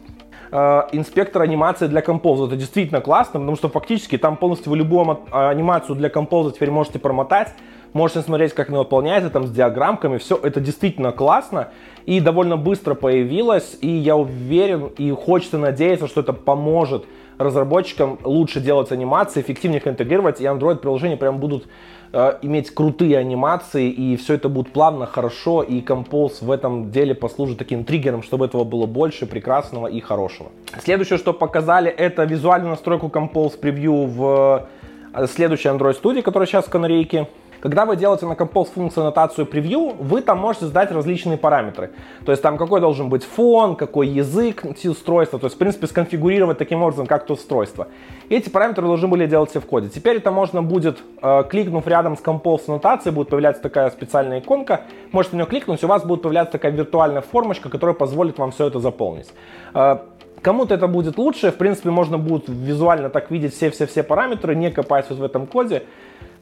э, 0.51 0.83
инспектор 0.93 1.41
анимации 1.41 1.87
для 1.87 2.01
композа. 2.01 2.45
Это 2.45 2.55
действительно 2.55 3.01
классно, 3.01 3.39
потому 3.41 3.57
что 3.57 3.67
фактически 3.67 4.17
там 4.17 4.37
полностью 4.37 4.71
вы 4.71 4.77
любую 4.77 5.19
анимацию 5.31 5.95
для 5.95 6.09
композа 6.09 6.51
теперь 6.51 6.71
можете 6.71 6.99
промотать, 6.99 7.53
можете 7.93 8.21
смотреть, 8.21 8.53
как 8.53 8.69
она 8.69 8.79
выполняется, 8.79 9.29
там 9.29 9.47
с 9.47 9.51
диаграммками, 9.51 10.17
все 10.17 10.37
это 10.41 10.59
действительно 10.59 11.11
классно. 11.11 11.69
И 12.05 12.19
довольно 12.19 12.57
быстро 12.57 12.95
появилось, 12.95 13.77
и 13.81 13.87
я 13.87 14.15
уверен 14.15 14.87
и 14.97 15.11
хочется 15.11 15.57
надеяться, 15.57 16.07
что 16.07 16.21
это 16.21 16.33
поможет 16.33 17.05
разработчикам 17.39 18.19
лучше 18.23 18.59
делать 18.59 18.91
анимации, 18.91 19.39
эффективнее 19.41 19.79
их 19.79 19.87
интегрировать, 19.87 20.41
и 20.41 20.43
Android-приложения 20.43 21.15
прям 21.15 21.37
будут 21.37 21.67
э, 22.11 22.33
иметь 22.41 22.69
крутые 22.71 23.17
анимации, 23.17 23.89
и 23.89 24.17
все 24.17 24.33
это 24.33 24.49
будет 24.49 24.73
плавно, 24.73 25.05
хорошо, 25.05 25.63
и 25.63 25.81
Compose 25.81 26.43
в 26.43 26.51
этом 26.51 26.91
деле 26.91 27.15
послужит 27.15 27.57
таким 27.57 27.85
триггером, 27.85 28.23
чтобы 28.23 28.45
этого 28.45 28.65
было 28.65 28.85
больше, 28.85 29.25
прекрасного 29.25 29.87
и 29.87 30.01
хорошего. 30.01 30.49
Следующее, 30.83 31.17
что 31.17 31.31
показали, 31.31 31.89
это 31.89 32.25
визуальную 32.25 32.71
настройку 32.71 33.07
Compose 33.07 33.57
превью 33.57 34.05
в 34.05 34.67
э, 35.13 35.27
следующей 35.27 35.69
Android 35.69 35.93
студии, 35.93 36.19
которая 36.19 36.45
сейчас 36.45 36.65
в 36.65 36.69
канарейке. 36.69 37.27
Когда 37.61 37.85
вы 37.85 37.95
делаете 37.95 38.25
на 38.25 38.33
Compose 38.33 38.71
функцию 38.73 39.03
аннотацию 39.03 39.45
превью, 39.45 39.93
вы 39.99 40.21
там 40.21 40.39
можете 40.39 40.65
задать 40.67 40.91
различные 40.91 41.37
параметры. 41.37 41.91
То 42.25 42.31
есть 42.31 42.41
там 42.41 42.57
какой 42.57 42.79
должен 42.79 43.09
быть 43.09 43.23
фон, 43.23 43.75
какой 43.75 44.07
язык 44.07 44.63
устройства, 44.85 45.39
то 45.39 45.47
есть 45.47 45.55
в 45.55 45.59
принципе 45.59 45.87
сконфигурировать 45.87 46.57
таким 46.57 46.81
образом 46.81 47.05
как-то 47.05 47.33
устройство. 47.33 47.87
Эти 48.29 48.49
параметры 48.49 48.85
должны 48.85 49.07
были 49.07 49.25
делать 49.25 49.49
все 49.49 49.59
в 49.59 49.65
коде. 49.65 49.89
Теперь 49.89 50.17
это 50.17 50.31
можно 50.31 50.63
будет, 50.63 50.99
э, 51.21 51.43
кликнув 51.49 51.85
рядом 51.87 52.17
с 52.17 52.21
Compose 52.21 52.63
аннотацией, 52.67 53.13
будет 53.13 53.29
появляться 53.29 53.61
такая 53.61 53.89
специальная 53.89 54.39
иконка. 54.39 54.81
Можете 55.11 55.35
на 55.35 55.41
нее 55.41 55.49
кликнуть, 55.49 55.83
у 55.83 55.87
вас 55.87 56.05
будет 56.05 56.21
появляться 56.21 56.53
такая 56.53 56.71
виртуальная 56.71 57.21
формочка, 57.21 57.69
которая 57.69 57.95
позволит 57.95 58.37
вам 58.37 58.51
все 58.51 58.67
это 58.67 58.79
заполнить. 58.79 59.27
Э, 59.73 59.97
Кому-то 60.41 60.73
это 60.73 60.87
будет 60.87 61.17
лучше, 61.17 61.51
в 61.51 61.55
принципе, 61.55 61.89
можно 61.89 62.17
будет 62.17 62.45
визуально 62.47 63.09
так 63.09 63.29
видеть 63.29 63.53
все-все-все 63.53 64.03
параметры, 64.03 64.55
не 64.55 64.71
копаясь 64.71 65.05
вот 65.09 65.19
в 65.19 65.23
этом 65.23 65.47
коде. 65.47 65.83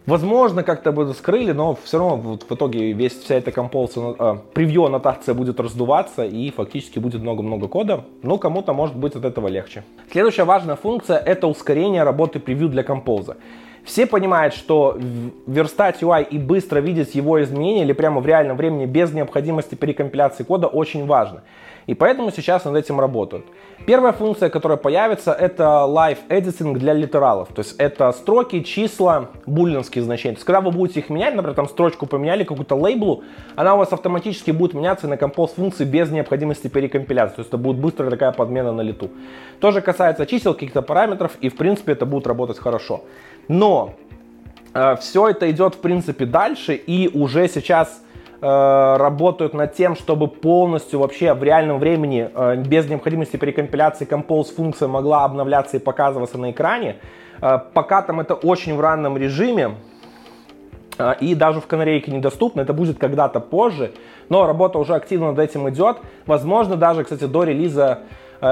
Возможно, 0.08 0.64
как-то 0.64 0.94
бы 0.94 1.14
скрыли, 1.14 1.52
но 1.52 1.78
все 1.84 1.98
равно 1.98 2.16
вот 2.16 2.46
в 2.50 2.56
итоге 2.56 2.94
весь 2.94 3.20
вся 3.20 3.36
эта 3.36 3.52
композиция, 3.52 4.16
э, 4.18 4.38
превью 4.54 4.86
аннотация 4.86 5.36
будет 5.36 5.60
раздуваться 5.60 6.24
и 6.24 6.50
фактически 6.50 6.98
будет 6.98 7.22
много-много 7.22 7.68
кода. 7.68 8.06
Но 8.24 8.38
кому-то 8.38 8.72
может 8.72 8.96
быть 8.96 9.16
от 9.16 9.26
этого 9.26 9.50
легче. 9.50 9.84
Следующая 10.10 10.46
важная 10.46 10.78
функция 10.78 11.18
это 11.18 11.48
ускорение 11.48 12.04
работы 12.04 12.40
превью 12.40 12.70
для 12.70 12.84
композа. 12.84 13.36
Все 13.88 14.06
понимают, 14.06 14.54
что 14.54 14.98
верстать 15.48 16.02
UI 16.02 16.28
и 16.30 16.38
быстро 16.38 16.82
видеть 16.82 17.16
его 17.16 17.42
изменения 17.42 17.84
или 17.84 17.94
прямо 17.94 18.20
в 18.20 18.28
реальном 18.28 18.58
времени 18.58 18.86
без 18.86 19.14
необходимости 19.14 19.76
перекомпиляции 19.76 20.44
кода 20.44 20.68
очень 20.68 21.06
важно. 21.08 21.44
И 21.86 21.94
поэтому 21.94 22.32
сейчас 22.32 22.66
над 22.66 22.76
этим 22.76 23.00
работают. 23.00 23.46
Первая 23.86 24.12
функция, 24.12 24.50
которая 24.50 24.78
появится, 24.78 25.32
это 25.32 25.86
Live 25.88 26.18
Editing 26.28 26.74
для 26.74 26.92
литералов. 26.92 27.48
То 27.56 27.62
есть 27.62 27.76
это 27.78 28.12
строки, 28.12 28.62
числа, 28.62 29.30
буллинские 29.46 30.04
значения. 30.04 30.34
То 30.34 30.40
есть 30.40 30.46
когда 30.46 30.60
вы 30.60 30.72
будете 30.72 31.00
их 31.00 31.10
менять, 31.10 31.34
например, 31.36 31.56
там 31.56 31.70
строчку 31.70 32.08
поменяли, 32.08 32.44
какую-то 32.44 32.76
лейблу, 32.76 33.24
она 33.56 33.76
у 33.76 33.78
вас 33.78 33.94
автоматически 33.94 34.52
будет 34.52 34.74
меняться 34.74 35.08
на 35.08 35.16
композ 35.16 35.54
функции 35.54 35.86
без 35.86 36.12
необходимости 36.12 36.68
перекомпиляции. 36.68 37.36
То 37.36 37.40
есть 37.40 37.50
это 37.50 37.58
будет 37.58 37.78
быстрая 37.78 38.12
такая 38.12 38.34
подмена 38.34 38.74
на 38.74 38.82
лету. 38.82 39.10
Тоже 39.62 39.80
касается 39.80 40.26
чисел, 40.26 40.54
каких-то 40.54 40.82
параметров, 40.82 41.38
и 41.40 41.48
в 41.48 41.56
принципе 41.56 41.94
это 41.94 42.06
будет 42.06 42.28
работать 42.28 42.60
хорошо. 42.60 43.06
Но 43.48 43.94
э, 44.74 44.96
все 44.98 45.30
это 45.30 45.50
идет 45.52 45.76
в 45.76 45.80
принципе 45.80 46.26
дальше, 46.26 46.76
и 46.76 47.10
уже 47.14 47.48
сейчас 47.48 48.02
Э, 48.40 48.98
работают 48.98 49.56
над 49.56 49.74
тем, 49.74 49.96
чтобы 49.96 50.28
полностью 50.28 51.00
вообще 51.00 51.34
в 51.34 51.42
реальном 51.42 51.80
времени, 51.80 52.30
э, 52.32 52.58
без 52.58 52.88
необходимости 52.88 53.36
перекомпиляции 53.36 54.08
Compose 54.08 54.54
функция 54.54 54.88
могла 54.88 55.24
обновляться 55.24 55.78
и 55.78 55.80
показываться 55.80 56.38
на 56.38 56.52
экране. 56.52 56.98
Э, 57.42 57.58
пока 57.74 58.04
там 58.04 58.20
это 58.20 58.36
очень 58.36 58.76
в 58.76 58.80
ранном 58.80 59.18
режиме, 59.18 59.76
и 61.20 61.36
даже 61.36 61.62
в 61.62 61.68
канарейке 61.68 62.12
недоступно, 62.12 62.62
это 62.62 62.74
будет 62.74 62.98
когда-то 62.98 63.40
позже, 63.40 63.92
но 64.30 64.48
работа 64.48 64.80
уже 64.80 64.96
активно 64.96 65.28
над 65.28 65.38
этим 65.38 65.70
идет. 65.70 65.98
Возможно, 66.26 66.76
даже, 66.76 67.04
кстати, 67.04 67.26
до 67.26 67.44
релиза 67.44 68.00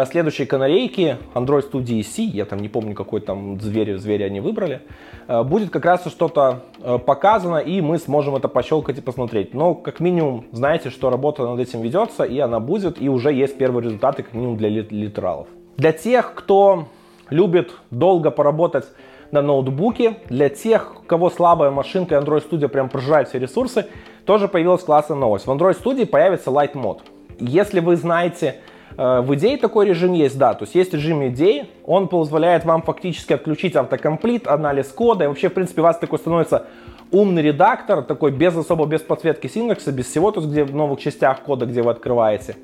следующие 0.05 0.47
канарейки, 0.47 1.17
Android 1.33 1.71
Studio 1.71 2.03
C, 2.03 2.23
я 2.23 2.45
там 2.45 2.59
не 2.59 2.69
помню, 2.69 2.95
какой 2.95 3.21
там 3.21 3.59
зверь, 3.59 3.97
зверь 3.97 4.23
они 4.23 4.39
выбрали, 4.39 4.81
э, 5.27 5.43
будет 5.43 5.69
как 5.69 5.85
раз 5.85 6.05
что-то 6.07 6.63
э, 6.81 6.97
показано, 6.97 7.57
и 7.57 7.81
мы 7.81 7.99
сможем 7.99 8.35
это 8.35 8.47
пощелкать 8.47 8.97
и 8.97 9.01
посмотреть. 9.01 9.53
Но, 9.53 9.75
как 9.75 9.99
минимум, 9.99 10.45
знаете, 10.51 10.89
что 10.89 11.09
работа 11.09 11.43
над 11.43 11.59
этим 11.59 11.81
ведется, 11.81 12.23
и 12.23 12.39
она 12.39 12.59
будет, 12.59 13.01
и 13.01 13.09
уже 13.09 13.31
есть 13.31 13.57
первые 13.57 13.83
результаты, 13.83 14.23
как 14.23 14.33
минимум, 14.33 14.57
для 14.57 14.69
литералов. 14.69 15.47
Для 15.77 15.91
тех, 15.91 16.33
кто 16.33 16.87
любит 17.29 17.71
долго 17.91 18.31
поработать 18.31 18.85
на 19.31 19.41
ноутбуке, 19.41 20.17
для 20.29 20.49
тех, 20.49 21.01
у 21.01 21.05
кого 21.05 21.29
слабая 21.29 21.71
машинка 21.71 22.15
и 22.15 22.17
Android 22.17 22.49
Studio 22.49 22.67
прям 22.67 22.89
прожирает 22.89 23.29
все 23.29 23.39
ресурсы, 23.39 23.87
тоже 24.25 24.47
появилась 24.47 24.83
классная 24.83 25.17
новость. 25.17 25.45
В 25.45 25.51
Android 25.51 25.79
Studio 25.81 26.05
появится 26.05 26.49
Light 26.49 26.73
Mode. 26.73 27.01
Если 27.39 27.79
вы 27.79 27.95
знаете, 27.97 28.61
в 28.97 29.35
идее 29.35 29.57
такой 29.57 29.87
режим 29.87 30.13
есть, 30.13 30.37
да, 30.37 30.53
то 30.53 30.63
есть 30.63 30.75
есть 30.75 30.93
режим 30.93 31.27
идеи, 31.27 31.67
он 31.85 32.07
позволяет 32.07 32.63
вам 32.63 32.81
фактически 32.81 33.33
отключить 33.33 33.75
автокомплит, 33.75 34.47
анализ 34.47 34.87
кода, 34.87 35.25
и 35.25 35.27
вообще, 35.27 35.49
в 35.49 35.53
принципе, 35.53 35.81
у 35.81 35.83
вас 35.83 35.97
такой 35.97 36.19
становится 36.19 36.67
умный 37.11 37.41
редактор, 37.41 38.03
такой 38.03 38.31
без 38.31 38.55
особо, 38.55 38.85
без 38.85 39.01
подсветки 39.01 39.47
синтакса, 39.47 39.91
без 39.91 40.05
всего, 40.05 40.31
то 40.31 40.39
есть 40.39 40.51
где 40.51 40.63
в 40.63 40.73
новых 40.73 40.99
частях 40.99 41.41
кода, 41.41 41.65
где 41.65 41.81
вы 41.81 41.91
открываете. 41.91 42.55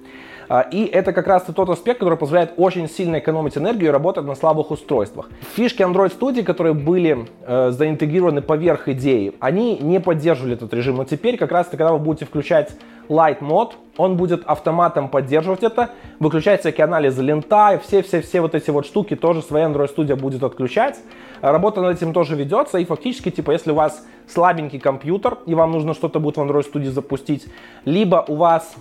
А, 0.53 0.67
и 0.69 0.83
это 0.83 1.13
как 1.13 1.27
раз 1.27 1.43
тот 1.43 1.69
аспект, 1.69 1.99
который 1.99 2.17
позволяет 2.17 2.55
очень 2.57 2.89
сильно 2.89 3.19
экономить 3.19 3.57
энергию 3.57 3.87
и 3.87 3.91
работать 3.93 4.25
на 4.25 4.35
слабых 4.35 4.69
устройствах. 4.69 5.29
Фишки 5.55 5.81
Android 5.81 6.11
Studio, 6.19 6.43
которые 6.43 6.73
были 6.73 7.25
э, 7.47 7.71
заинтегрированы 7.71 8.41
поверх 8.41 8.89
идеи, 8.89 9.33
они 9.39 9.77
не 9.77 10.01
поддерживали 10.01 10.55
этот 10.55 10.73
режим. 10.73 10.97
Но 10.97 11.05
теперь, 11.05 11.37
как 11.37 11.53
раз 11.53 11.67
когда 11.67 11.93
вы 11.93 11.99
будете 11.99 12.25
включать 12.25 12.71
Light 13.07 13.39
Mode, 13.39 13.75
он 13.95 14.17
будет 14.17 14.43
автоматом 14.43 15.07
поддерживать 15.07 15.63
это, 15.63 15.91
выключать 16.19 16.59
всякие 16.59 16.83
анализы 16.83 17.21
лента, 17.21 17.79
все-все-все 17.81 18.41
вот 18.41 18.53
эти 18.53 18.71
вот 18.71 18.85
штуки 18.85 19.15
тоже 19.15 19.41
своя 19.41 19.67
Android 19.67 19.95
Studio 19.95 20.17
будет 20.17 20.43
отключать. 20.43 20.99
Работа 21.39 21.79
над 21.81 21.95
этим 21.95 22.11
тоже 22.11 22.35
ведется, 22.35 22.77
и 22.77 22.83
фактически, 22.83 23.31
типа, 23.31 23.51
если 23.51 23.71
у 23.71 23.75
вас 23.75 24.05
слабенький 24.27 24.79
компьютер, 24.79 25.37
и 25.45 25.55
вам 25.55 25.71
нужно 25.71 25.93
что-то 25.93 26.19
будет 26.19 26.35
в 26.35 26.41
Android 26.41 26.69
Studio 26.69 26.89
запустить, 26.89 27.47
либо 27.85 28.25
у 28.27 28.35
вас 28.35 28.75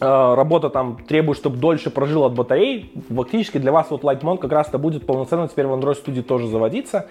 работа 0.00 0.70
там 0.70 0.98
требует, 1.06 1.38
чтобы 1.38 1.56
дольше 1.56 1.90
прожил 1.90 2.24
от 2.24 2.34
батареи, 2.34 2.90
фактически 3.08 3.58
для 3.58 3.72
вас 3.72 3.90
вот 3.90 4.02
Light 4.02 4.20
Mode 4.20 4.38
как 4.38 4.52
раз-то 4.52 4.78
будет 4.78 5.06
полноценно 5.06 5.48
теперь 5.48 5.66
в 5.66 5.72
Android 5.72 6.04
Studio 6.04 6.22
тоже 6.22 6.46
заводиться 6.46 7.06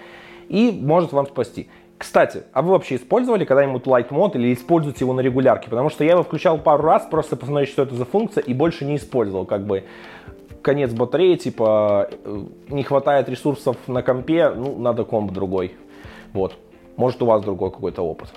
и 0.48 0.70
может 0.70 1.12
вам 1.12 1.26
спасти. 1.26 1.68
Кстати, 1.98 2.44
а 2.52 2.62
вы 2.62 2.70
вообще 2.70 2.94
использовали 2.94 3.44
когда-нибудь 3.44 3.82
Light 3.82 4.10
Mode 4.10 4.36
или 4.36 4.54
используете 4.54 5.00
его 5.00 5.12
на 5.12 5.20
регулярке? 5.20 5.68
Потому 5.68 5.90
что 5.90 6.04
я 6.04 6.12
его 6.12 6.22
включал 6.22 6.56
пару 6.58 6.84
раз, 6.84 7.06
просто 7.10 7.36
посмотреть, 7.36 7.70
что 7.70 7.82
это 7.82 7.96
за 7.96 8.04
функция, 8.04 8.42
и 8.42 8.54
больше 8.54 8.84
не 8.84 8.96
использовал. 8.96 9.44
Как 9.44 9.66
бы 9.66 9.84
конец 10.62 10.92
батареи, 10.92 11.34
типа 11.34 12.08
э, 12.24 12.44
не 12.68 12.84
хватает 12.84 13.28
ресурсов 13.28 13.76
на 13.88 14.02
компе, 14.02 14.50
ну, 14.50 14.78
надо 14.78 15.04
комп 15.04 15.32
другой. 15.32 15.74
Вот. 16.32 16.54
Может, 16.96 17.20
у 17.22 17.26
вас 17.26 17.42
другой 17.42 17.70
какой-то 17.72 18.02
опыт. 18.02 18.28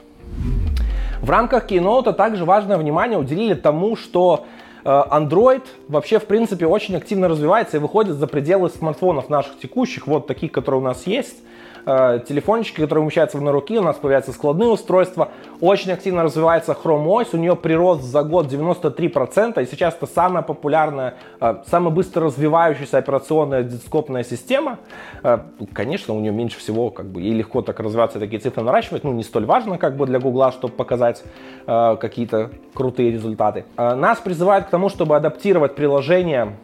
В 1.21 1.29
рамках 1.29 1.69
Keynote 1.69 2.13
также 2.13 2.45
важное 2.45 2.77
внимание 2.77 3.19
уделили 3.19 3.53
тому, 3.53 3.95
что 3.95 4.45
э, 4.83 4.89
Android 4.89 5.61
вообще, 5.87 6.17
в 6.17 6.25
принципе, 6.25 6.65
очень 6.65 6.95
активно 6.95 7.27
развивается 7.27 7.77
и 7.77 7.79
выходит 7.79 8.15
за 8.15 8.25
пределы 8.25 8.71
смартфонов 8.71 9.29
наших 9.29 9.59
текущих, 9.59 10.07
вот 10.07 10.25
таких, 10.25 10.51
которые 10.51 10.81
у 10.81 10.83
нас 10.83 11.05
есть. 11.05 11.37
Э, 11.85 12.19
телефончики, 12.27 12.81
которые 12.81 13.03
умещаются 13.03 13.39
на 13.39 13.51
руке, 13.51 13.79
у 13.79 13.83
нас 13.83 13.97
появляются 13.97 14.31
складные 14.31 14.69
устройства. 14.69 15.29
Очень 15.59 15.91
активно 15.91 16.23
развивается 16.23 16.73
Chrome 16.81 17.05
OS, 17.05 17.29
у 17.33 17.37
нее 17.37 17.55
прирост 17.55 18.03
за 18.03 18.23
год 18.23 18.51
93%, 18.51 19.61
и 19.61 19.65
сейчас 19.65 19.95
это 19.95 20.05
самая 20.05 20.43
популярная, 20.43 21.15
э, 21.39 21.55
самая 21.67 21.93
быстро 21.93 22.25
развивающаяся 22.25 22.97
операционная 22.97 23.63
дископная 23.63 24.23
система. 24.23 24.79
Э, 25.23 25.39
конечно, 25.73 26.13
у 26.13 26.19
нее 26.19 26.31
меньше 26.31 26.59
всего, 26.59 26.89
как 26.89 27.07
бы, 27.07 27.21
ей 27.21 27.33
легко 27.33 27.61
так 27.61 27.79
развиваться, 27.79 28.19
такие 28.19 28.39
цифры 28.39 28.63
наращивать, 28.63 29.03
ну, 29.03 29.11
не 29.13 29.23
столь 29.23 29.45
важно, 29.45 29.77
как 29.77 29.97
бы, 29.97 30.05
для 30.05 30.19
Гугла, 30.19 30.51
чтобы 30.51 30.73
показать 30.73 31.23
какие-то 31.65 32.51
крутые 32.73 33.11
результаты. 33.11 33.65
Нас 33.77 34.19
призывают 34.19 34.65
к 34.65 34.69
тому, 34.69 34.89
чтобы 34.89 35.15
адаптировать 35.15 35.75
приложение 35.75 36.57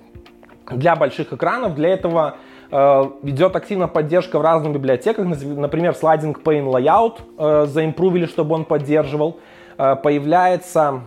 для 0.71 0.95
больших 0.95 1.33
экранов. 1.33 1.75
Для 1.75 1.89
этого 1.89 2.37
идет 2.69 3.55
активная 3.55 3.87
поддержка 3.87 4.39
в 4.39 4.41
разных 4.41 4.73
библиотеках, 4.73 5.25
например, 5.25 5.95
слайдинг 5.95 6.39
pane 6.39 6.65
layout 6.65 7.19
э, 7.37 7.65
заимпровили, 7.67 8.25
чтобы 8.25 8.55
он 8.55 8.65
поддерживал. 8.65 9.37
Э, 9.77 9.95
появляется 9.95 11.01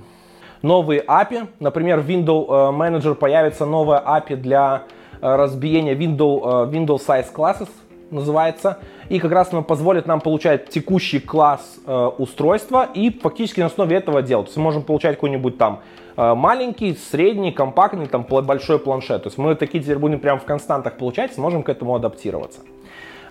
новые 0.62 1.02
API, 1.02 1.49
например, 1.59 2.00
в 2.00 2.09
Windows 2.09 2.49
Manager 2.49 3.14
появится 3.14 3.67
новая 3.67 4.00
API 4.00 4.37
для 4.37 4.85
разбиения 5.21 5.95
Windows, 5.95 6.71
Windows 6.71 7.07
Size 7.07 7.26
Classes, 7.35 7.69
называется, 8.11 8.79
и 9.09 9.19
как 9.19 9.33
раз 9.33 9.52
она 9.52 9.62
позволит 9.62 10.07
нам 10.07 10.21
получать 10.21 10.69
текущий 10.69 11.21
класс 11.21 11.79
устройства 12.19 12.88
и 12.95 13.11
фактически 13.11 13.61
на 13.61 13.67
основе 13.67 13.97
этого 13.97 14.23
делать. 14.23 14.47
То 14.47 14.50
есть 14.50 14.57
мы 14.57 14.64
можем 14.64 14.83
получать 14.83 15.17
какой-нибудь 15.17 15.59
там 15.59 15.81
Э, 16.21 16.35
маленький, 16.35 16.95
средний, 16.95 17.50
компактный, 17.50 18.07
там 18.07 18.26
большой 18.29 18.79
планшет. 18.79 19.23
То 19.23 19.29
есть 19.29 19.38
мы 19.38 19.55
такие 19.55 19.83
теперь 19.83 19.99
будем 19.99 20.21
прямо 20.21 20.38
в 20.38 20.45
константах 20.45 20.99
получать, 20.99 21.33
сможем 21.33 21.62
к 21.62 21.71
этому 21.71 21.95
адаптироваться. 21.95 22.61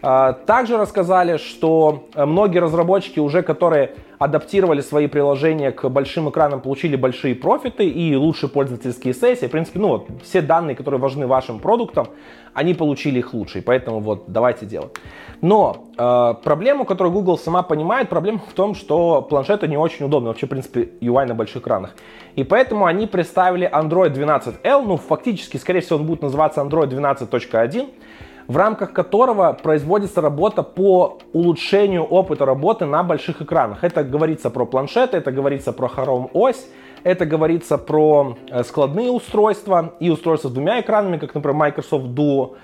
А, 0.01 0.33
также 0.33 0.77
рассказали, 0.77 1.37
что 1.37 2.05
э, 2.15 2.25
многие 2.25 2.59
разработчики 2.59 3.19
уже, 3.19 3.43
которые 3.43 3.95
адаптировали 4.19 4.81
свои 4.81 5.07
приложения 5.07 5.71
к 5.71 5.87
большим 5.89 6.29
экранам, 6.29 6.59
получили 6.59 6.97
большие 6.97 7.35
профиты 7.35 7.87
и 7.87 8.15
лучшие 8.15 8.49
пользовательские 8.49 9.13
сессии. 9.13 9.47
В 9.47 9.51
принципе, 9.51 9.79
ну 9.79 9.87
вот, 9.87 10.07
все 10.23 10.41
данные, 10.41 10.75
которые 10.75 10.99
важны 10.99 11.25
вашим 11.25 11.59
продуктам, 11.59 12.09
они 12.53 12.73
получили 12.73 13.19
их 13.19 13.33
лучше, 13.33 13.61
поэтому 13.61 14.01
вот 14.01 14.25
давайте 14.27 14.65
делать. 14.65 14.91
Но 15.39 15.87
э, 15.97 16.33
проблему, 16.43 16.83
которую 16.83 17.13
Google 17.13 17.37
сама 17.37 17.63
понимает, 17.63 18.09
проблема 18.09 18.39
в 18.39 18.53
том, 18.53 18.75
что 18.75 19.21
планшеты 19.21 19.69
не 19.69 19.77
очень 19.77 20.05
удобны, 20.05 20.27
вообще, 20.27 20.47
в 20.47 20.49
принципе, 20.49 20.89
UI 20.99 21.25
на 21.25 21.33
больших 21.33 21.61
экранах. 21.61 21.95
И 22.35 22.43
поэтому 22.43 22.85
они 22.85 23.07
представили 23.07 23.69
Android 23.71 24.13
12L, 24.13 24.85
ну, 24.85 24.97
фактически, 24.97 25.55
скорее 25.55 25.79
всего, 25.79 25.97
он 25.97 26.05
будет 26.05 26.21
называться 26.21 26.59
Android 26.59 26.89
12.1, 26.89 27.87
в 28.49 28.57
рамках 28.57 28.93
которого 28.93 29.53
производится 29.53 30.21
работа 30.21 30.63
по 30.63 31.19
улучшению 31.33 32.03
опыта 32.03 32.45
работы 32.45 32.85
на 32.85 33.03
больших 33.03 33.43
экранах. 33.43 33.83
Это 33.83 34.03
говорится 34.03 34.49
про 34.49 34.65
планшеты, 34.65 35.17
это 35.17 35.31
говорится 35.31 35.71
про 35.71 35.87
Chrome 35.87 36.31
OS, 36.33 36.57
это 37.03 37.27
говорится 37.27 37.77
про 37.77 38.35
э, 38.49 38.63
складные 38.63 39.11
устройства 39.11 39.93
и 39.99 40.09
устройства 40.09 40.49
с 40.49 40.51
двумя 40.51 40.81
экранами, 40.81 41.17
как, 41.17 41.35
например, 41.35 41.57
Microsoft 41.57 42.05
Duo. 42.07 42.55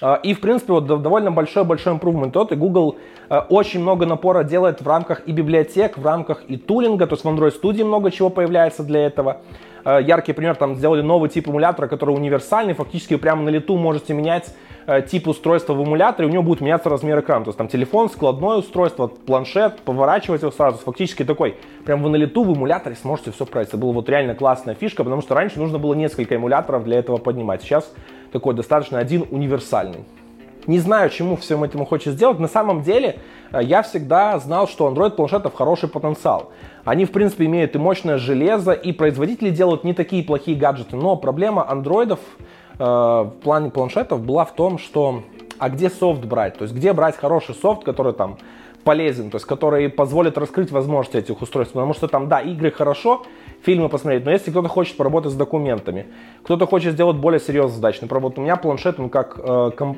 Э, 0.00 0.16
и, 0.22 0.32
в 0.32 0.40
принципе, 0.40 0.72
вот 0.72 0.86
довольно 0.86 1.30
большой-большой 1.30 1.92
improvement 1.92 2.30
тот, 2.30 2.50
и 2.52 2.56
Google 2.56 2.96
э, 3.28 3.38
очень 3.50 3.80
много 3.80 4.06
напора 4.06 4.44
делает 4.44 4.80
в 4.80 4.88
рамках 4.88 5.28
и 5.28 5.32
библиотек, 5.32 5.98
в 5.98 6.06
рамках 6.06 6.44
и 6.48 6.56
тулинга, 6.56 7.06
то 7.06 7.16
есть 7.16 7.24
в 7.24 7.28
Android 7.28 7.52
Studio 7.60 7.84
много 7.84 8.10
чего 8.10 8.30
появляется 8.30 8.82
для 8.82 9.04
этого. 9.04 9.42
Яркий 9.84 10.32
пример, 10.32 10.56
там 10.56 10.76
сделали 10.76 11.02
новый 11.02 11.28
тип 11.28 11.48
эмулятора, 11.48 11.88
который 11.88 12.14
универсальный, 12.14 12.74
фактически 12.74 13.16
прямо 13.16 13.42
на 13.42 13.50
лету 13.50 13.76
можете 13.76 14.14
менять 14.14 14.54
Э, 14.86 15.00
тип 15.00 15.28
устройства 15.28 15.72
в 15.72 15.82
эмуляторе, 15.82 16.28
у 16.28 16.30
него 16.30 16.42
будет 16.42 16.60
меняться 16.60 16.90
размер 16.90 17.20
экрана. 17.20 17.44
То 17.44 17.48
есть 17.50 17.58
там 17.58 17.68
телефон, 17.68 18.10
складное 18.10 18.56
устройство, 18.56 19.06
планшет, 19.06 19.80
поворачивать 19.80 20.42
его 20.42 20.50
сразу. 20.50 20.78
Фактически 20.78 21.24
такой, 21.24 21.56
прям 21.86 22.02
вы 22.02 22.10
на 22.10 22.16
лету 22.16 22.44
в 22.44 22.54
эмуляторе 22.54 22.94
сможете 22.96 23.30
все 23.30 23.46
править. 23.46 23.68
Это 23.68 23.78
была 23.78 23.92
вот 23.92 24.08
реально 24.10 24.34
классная 24.34 24.74
фишка, 24.74 25.02
потому 25.02 25.22
что 25.22 25.34
раньше 25.34 25.58
нужно 25.58 25.78
было 25.78 25.94
несколько 25.94 26.36
эмуляторов 26.36 26.84
для 26.84 26.98
этого 26.98 27.16
поднимать. 27.16 27.62
Сейчас 27.62 27.90
такой 28.30 28.54
достаточно 28.54 28.98
один 28.98 29.24
универсальный. 29.30 30.04
Не 30.66 30.78
знаю, 30.78 31.10
чему 31.10 31.36
всем 31.36 31.64
этим 31.64 31.84
хочет 31.84 32.14
сделать. 32.14 32.38
На 32.38 32.48
самом 32.48 32.82
деле, 32.82 33.18
э, 33.52 33.60
я 33.62 33.82
всегда 33.82 34.38
знал, 34.38 34.66
что 34.66 34.88
Android 34.88 35.10
планшетов 35.10 35.54
хороший 35.54 35.88
потенциал. 35.88 36.52
Они, 36.84 37.04
в 37.04 37.12
принципе, 37.12 37.46
имеют 37.46 37.74
и 37.74 37.78
мощное 37.78 38.18
железо, 38.18 38.72
и 38.72 38.92
производители 38.92 39.50
делают 39.50 39.84
не 39.84 39.94
такие 39.94 40.24
плохие 40.24 40.56
гаджеты. 40.56 40.96
Но 40.96 41.16
проблема 41.16 41.68
андроидов 41.68 42.20
Э, 42.78 43.22
в 43.24 43.32
плане 43.42 43.70
планшетов 43.70 44.22
была 44.22 44.44
в 44.44 44.54
том, 44.54 44.78
что 44.78 45.22
а 45.58 45.68
где 45.68 45.88
софт 45.90 46.24
брать? 46.24 46.58
То 46.58 46.64
есть 46.64 46.74
где 46.74 46.92
брать 46.92 47.16
хороший 47.16 47.54
софт, 47.54 47.84
который 47.84 48.12
там 48.12 48.38
полезен, 48.82 49.30
то 49.30 49.36
есть 49.36 49.46
который 49.46 49.88
позволит 49.88 50.36
раскрыть 50.36 50.70
возможности 50.70 51.16
этих 51.16 51.40
устройств. 51.40 51.72
Потому 51.74 51.94
что 51.94 52.08
там, 52.08 52.28
да, 52.28 52.40
игры 52.40 52.70
хорошо, 52.70 53.24
фильмы 53.64 53.88
посмотреть, 53.88 54.24
но 54.24 54.30
если 54.30 54.50
кто-то 54.50 54.68
хочет 54.68 54.96
поработать 54.96 55.32
с 55.32 55.34
документами, 55.34 56.06
кто-то 56.42 56.66
хочет 56.66 56.92
сделать 56.92 57.16
более 57.16 57.40
серьезную 57.40 57.76
задачу, 57.76 57.98
например, 58.02 58.22
вот 58.22 58.38
у 58.38 58.42
меня 58.42 58.56
планшет, 58.56 59.00
он 59.00 59.08
как 59.08 59.38
э, 59.38 59.70
ком, 59.76 59.96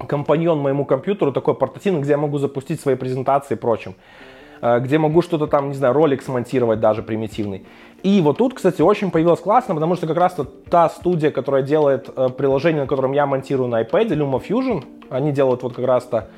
э, 0.00 0.06
компаньон 0.06 0.60
моему 0.60 0.84
компьютеру, 0.84 1.32
такой 1.32 1.54
портативный, 1.54 2.00
где 2.02 2.10
я 2.12 2.18
могу 2.18 2.38
запустить 2.38 2.80
свои 2.80 2.94
презентации 2.94 3.54
и 3.54 3.56
прочим, 3.56 3.94
э, 4.60 4.80
где 4.80 4.98
могу 4.98 5.22
что-то 5.22 5.46
там, 5.46 5.68
не 5.68 5.74
знаю, 5.74 5.94
ролик 5.94 6.22
смонтировать 6.22 6.80
даже 6.80 7.02
примитивный. 7.02 7.64
И 8.02 8.20
вот 8.20 8.38
тут, 8.38 8.54
кстати, 8.54 8.82
очень 8.82 9.10
появилось 9.10 9.40
классно, 9.40 9.74
потому 9.74 9.96
что 9.96 10.06
как 10.06 10.18
раз 10.18 10.36
та 10.70 10.88
студия, 10.90 11.30
которая 11.30 11.62
делает 11.62 12.10
э, 12.14 12.28
приложение, 12.28 12.82
на 12.82 12.86
котором 12.86 13.12
я 13.12 13.26
монтирую 13.26 13.68
на 13.68 13.82
iPad, 13.82 14.08
Luma 14.08 14.42
Fusion, 14.46 14.84
они 15.08 15.32
делают 15.32 15.62
вот 15.62 15.74
как 15.74 15.86
раз-то 15.86 16.28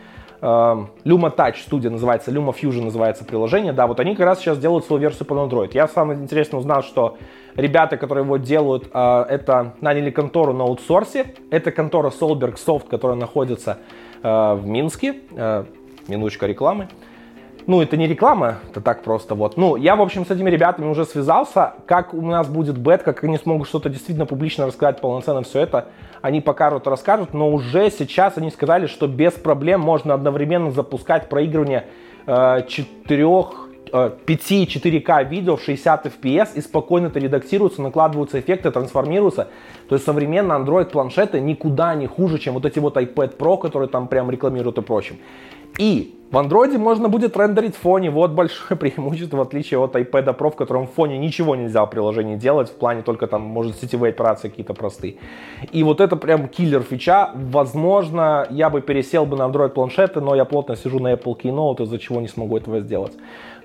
Luma 0.40 1.34
Touch 1.34 1.56
студия 1.62 1.90
называется, 1.90 2.30
Luma 2.30 2.54
Fusion 2.54 2.84
называется 2.84 3.24
приложение, 3.24 3.72
да, 3.72 3.86
вот 3.86 3.98
они 4.00 4.14
как 4.14 4.26
раз 4.26 4.38
сейчас 4.38 4.58
делают 4.58 4.84
свою 4.84 5.02
версию 5.02 5.26
под 5.26 5.38
Android. 5.38 5.70
Я 5.74 5.88
самое 5.88 6.20
интересное 6.20 6.58
узнал, 6.58 6.82
что 6.82 7.18
ребята, 7.56 7.96
которые 7.96 8.24
его 8.24 8.36
делают, 8.36 8.88
э, 8.92 9.24
это 9.28 9.74
наняли 9.80 10.10
контору 10.10 10.52
на 10.52 10.64
аутсорсе, 10.64 11.34
это 11.50 11.72
контора 11.72 12.10
Solberg 12.10 12.54
Soft, 12.54 12.88
которая 12.88 13.16
находится 13.16 13.78
э, 14.22 14.54
в 14.54 14.66
Минске, 14.66 15.16
э, 15.32 15.64
минуточка 16.06 16.46
рекламы, 16.46 16.88
ну, 17.68 17.82
это 17.82 17.98
не 17.98 18.06
реклама, 18.06 18.60
это 18.70 18.80
так 18.80 19.02
просто 19.02 19.34
вот. 19.34 19.58
Ну, 19.58 19.76
я, 19.76 19.94
в 19.94 20.00
общем, 20.00 20.24
с 20.24 20.30
этими 20.30 20.48
ребятами 20.48 20.86
уже 20.86 21.04
связался. 21.04 21.74
Как 21.84 22.14
у 22.14 22.22
нас 22.22 22.48
будет 22.48 22.78
бет, 22.78 23.02
как 23.02 23.22
они 23.22 23.36
смогут 23.36 23.68
что-то 23.68 23.90
действительно 23.90 24.24
публично 24.24 24.66
рассказать, 24.66 25.02
полноценно 25.02 25.42
все 25.42 25.60
это, 25.60 25.88
они 26.22 26.40
покажут, 26.40 26.86
расскажут. 26.86 27.34
Но 27.34 27.52
уже 27.52 27.90
сейчас 27.90 28.38
они 28.38 28.50
сказали, 28.50 28.86
что 28.86 29.06
без 29.06 29.34
проблем 29.34 29.82
можно 29.82 30.14
одновременно 30.14 30.70
запускать 30.70 31.28
проигрывание 31.28 31.84
э, 32.26 32.62
4 32.66 33.26
5 33.92 34.50
4К 34.50 35.28
видео 35.28 35.56
в 35.56 35.62
60 35.62 36.06
FPS 36.06 36.48
и 36.54 36.62
спокойно 36.62 37.08
это 37.08 37.18
редактируется, 37.18 37.82
накладываются 37.82 38.40
эффекты, 38.40 38.70
трансформируются. 38.70 39.48
То 39.90 39.94
есть 39.94 40.06
современные 40.06 40.58
Android 40.58 40.86
планшеты 40.86 41.38
никуда 41.38 41.94
не 41.94 42.06
хуже, 42.06 42.38
чем 42.38 42.54
вот 42.54 42.64
эти 42.64 42.78
вот 42.78 42.96
iPad 42.96 43.36
Pro, 43.36 43.58
которые 43.58 43.90
там 43.90 44.08
прям 44.08 44.30
рекламируют 44.30 44.78
и 44.78 44.82
прочим. 44.82 45.18
И 45.78 46.17
в 46.30 46.36
андроиде 46.36 46.76
можно 46.76 47.08
будет 47.08 47.36
рендерить 47.38 47.74
в 47.74 47.78
фоне. 47.78 48.10
Вот 48.10 48.32
большое 48.32 48.76
преимущество, 48.78 49.38
в 49.38 49.40
отличие 49.40 49.80
от 49.80 49.96
iPad 49.96 50.36
Pro, 50.36 50.50
в 50.50 50.56
котором 50.56 50.86
в 50.86 50.92
фоне 50.92 51.18
ничего 51.18 51.56
нельзя 51.56 51.84
в 51.84 51.90
приложении 51.90 52.36
делать. 52.36 52.68
В 52.68 52.74
плане 52.74 53.02
только 53.02 53.26
там, 53.26 53.42
может, 53.42 53.76
сетевые 53.76 54.10
операции 54.10 54.48
какие-то 54.48 54.74
простые. 54.74 55.16
И 55.72 55.82
вот 55.82 56.00
это 56.00 56.16
прям 56.16 56.48
киллер 56.48 56.82
фича. 56.82 57.30
Возможно, 57.34 58.46
я 58.50 58.68
бы 58.68 58.82
пересел 58.82 59.24
бы 59.24 59.36
на 59.36 59.44
Android 59.44 59.70
планшеты, 59.70 60.20
но 60.20 60.34
я 60.34 60.44
плотно 60.44 60.76
сижу 60.76 60.98
на 61.00 61.14
Apple 61.14 61.40
Keynote, 61.40 61.84
из-за 61.84 61.98
чего 61.98 62.20
не 62.20 62.28
смогу 62.28 62.58
этого 62.58 62.80
сделать. 62.80 63.14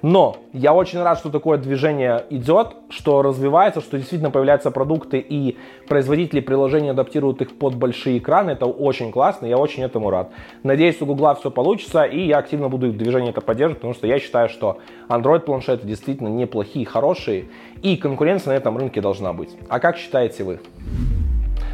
Но 0.03 0.35
я 0.51 0.73
очень 0.73 1.01
рад, 1.01 1.17
что 1.17 1.29
такое 1.29 1.57
движение 1.57 2.25
идет, 2.29 2.75
что 2.89 3.21
развивается, 3.21 3.79
что 3.79 3.97
действительно 3.97 4.31
появляются 4.31 4.69
продукты 4.69 5.17
и 5.17 5.57
производители 5.87 6.41
приложений 6.41 6.89
адаптируют 6.89 7.41
их 7.41 7.57
под 7.57 7.75
большие 7.75 8.17
экраны. 8.17 8.51
Это 8.51 8.65
очень 8.65 9.13
классно, 9.13 9.45
я 9.45 9.57
очень 9.57 9.81
этому 9.81 10.09
рад. 10.09 10.29
Надеюсь, 10.61 11.01
у 11.01 11.05
Гугла 11.05 11.35
все 11.35 11.49
получится, 11.49 12.03
и 12.03 12.27
я 12.27 12.39
активно 12.39 12.67
буду 12.67 12.87
их 12.87 12.97
движение 12.97 13.29
это 13.29 13.39
поддерживать, 13.39 13.77
потому 13.77 13.93
что 13.93 14.05
я 14.05 14.19
считаю, 14.19 14.49
что 14.49 14.79
Android 15.07 15.39
планшеты 15.39 15.87
действительно 15.87 16.27
неплохие, 16.27 16.85
хорошие, 16.85 17.45
и 17.81 17.95
конкуренция 17.95 18.51
на 18.51 18.57
этом 18.57 18.77
рынке 18.77 18.99
должна 18.99 19.31
быть. 19.31 19.55
А 19.69 19.79
как 19.79 19.95
считаете 19.95 20.43
вы? 20.43 20.59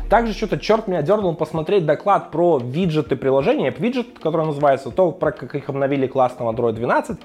Также 0.08 0.34
что-то 0.34 0.60
черт 0.60 0.88
меня 0.88 1.02
дернул 1.02 1.34
посмотреть 1.34 1.88
доклад 1.88 2.30
про 2.30 2.60
виджеты 2.60 3.16
приложения, 3.16 3.74
виджет, 3.76 4.20
который 4.22 4.46
называется, 4.46 4.92
то, 4.92 5.12
про 5.12 5.32
как 5.32 5.56
их 5.56 5.68
обновили 5.68 6.06
классно 6.06 6.46
в 6.46 6.50
Android 6.50 6.74
12. 6.74 7.18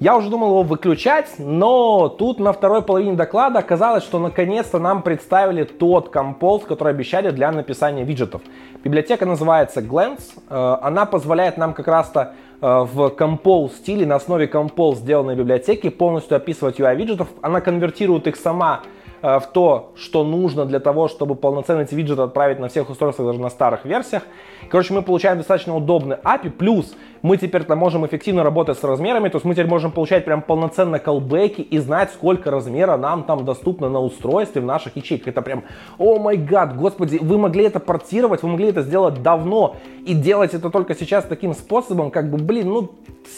Я 0.00 0.16
уже 0.16 0.30
думал 0.30 0.48
его 0.48 0.62
выключать, 0.62 1.28
но 1.36 2.08
тут 2.08 2.38
на 2.40 2.54
второй 2.54 2.80
половине 2.80 3.16
доклада 3.16 3.58
оказалось, 3.58 4.02
что 4.02 4.18
наконец-то 4.18 4.78
нам 4.78 5.02
представили 5.02 5.64
тот 5.64 6.08
композ, 6.08 6.64
который 6.64 6.94
обещали 6.94 7.28
для 7.28 7.52
написания 7.52 8.02
виджетов. 8.02 8.40
Библиотека 8.82 9.26
называется 9.26 9.82
Glance. 9.82 10.22
Э, 10.48 10.78
она 10.80 11.04
позволяет 11.04 11.58
нам 11.58 11.74
как 11.74 11.86
раз-то 11.86 12.32
э, 12.62 12.66
в 12.66 13.08
Compose 13.08 13.74
стиле 13.74 14.06
на 14.06 14.14
основе 14.14 14.46
Compose 14.46 14.94
сделанной 14.94 15.36
библиотеки 15.36 15.90
полностью 15.90 16.38
описывать 16.38 16.80
UI 16.80 16.96
виджетов. 16.96 17.28
Она 17.42 17.60
конвертирует 17.60 18.26
их 18.26 18.36
сама 18.36 18.80
в 19.22 19.42
то, 19.52 19.92
что 19.96 20.24
нужно 20.24 20.64
для 20.64 20.80
того, 20.80 21.08
чтобы 21.08 21.34
полноценно 21.34 21.82
эти 21.82 21.94
виджеты 21.94 22.22
отправить 22.22 22.58
на 22.58 22.68
всех 22.68 22.88
устройствах, 22.88 23.28
даже 23.28 23.40
на 23.40 23.50
старых 23.50 23.84
версиях. 23.84 24.22
Короче, 24.70 24.94
мы 24.94 25.02
получаем 25.02 25.38
достаточно 25.38 25.76
удобный 25.76 26.16
API, 26.16 26.50
плюс 26.50 26.94
мы 27.22 27.36
теперь 27.36 27.66
можем 27.74 28.06
эффективно 28.06 28.42
работать 28.42 28.78
с 28.78 28.84
размерами, 28.84 29.28
то 29.28 29.36
есть 29.36 29.44
мы 29.44 29.54
теперь 29.54 29.66
можем 29.66 29.92
получать 29.92 30.24
прям 30.24 30.42
полноценно 30.42 30.98
колбеки 30.98 31.60
и 31.60 31.78
знать, 31.78 32.10
сколько 32.12 32.50
размера 32.50 32.96
нам 32.96 33.24
там 33.24 33.44
доступно 33.44 33.88
на 33.88 34.00
устройстве 34.00 34.62
в 34.62 34.64
наших 34.64 34.96
ячейках. 34.96 35.28
Это 35.28 35.42
прям, 35.42 35.64
о 35.98 36.18
май 36.18 36.36
гад, 36.36 36.76
господи, 36.76 37.18
вы 37.20 37.36
могли 37.36 37.64
это 37.64 37.80
портировать, 37.80 38.42
вы 38.42 38.48
могли 38.48 38.68
это 38.68 38.82
сделать 38.82 39.22
давно 39.22 39.76
и 40.06 40.14
делать 40.14 40.54
это 40.54 40.70
только 40.70 40.94
сейчас 40.94 41.24
таким 41.24 41.52
способом, 41.52 42.10
как 42.10 42.30
бы, 42.30 42.38
блин, 42.38 42.68
ну, 42.70 42.90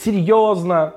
серьезно, 0.04 0.94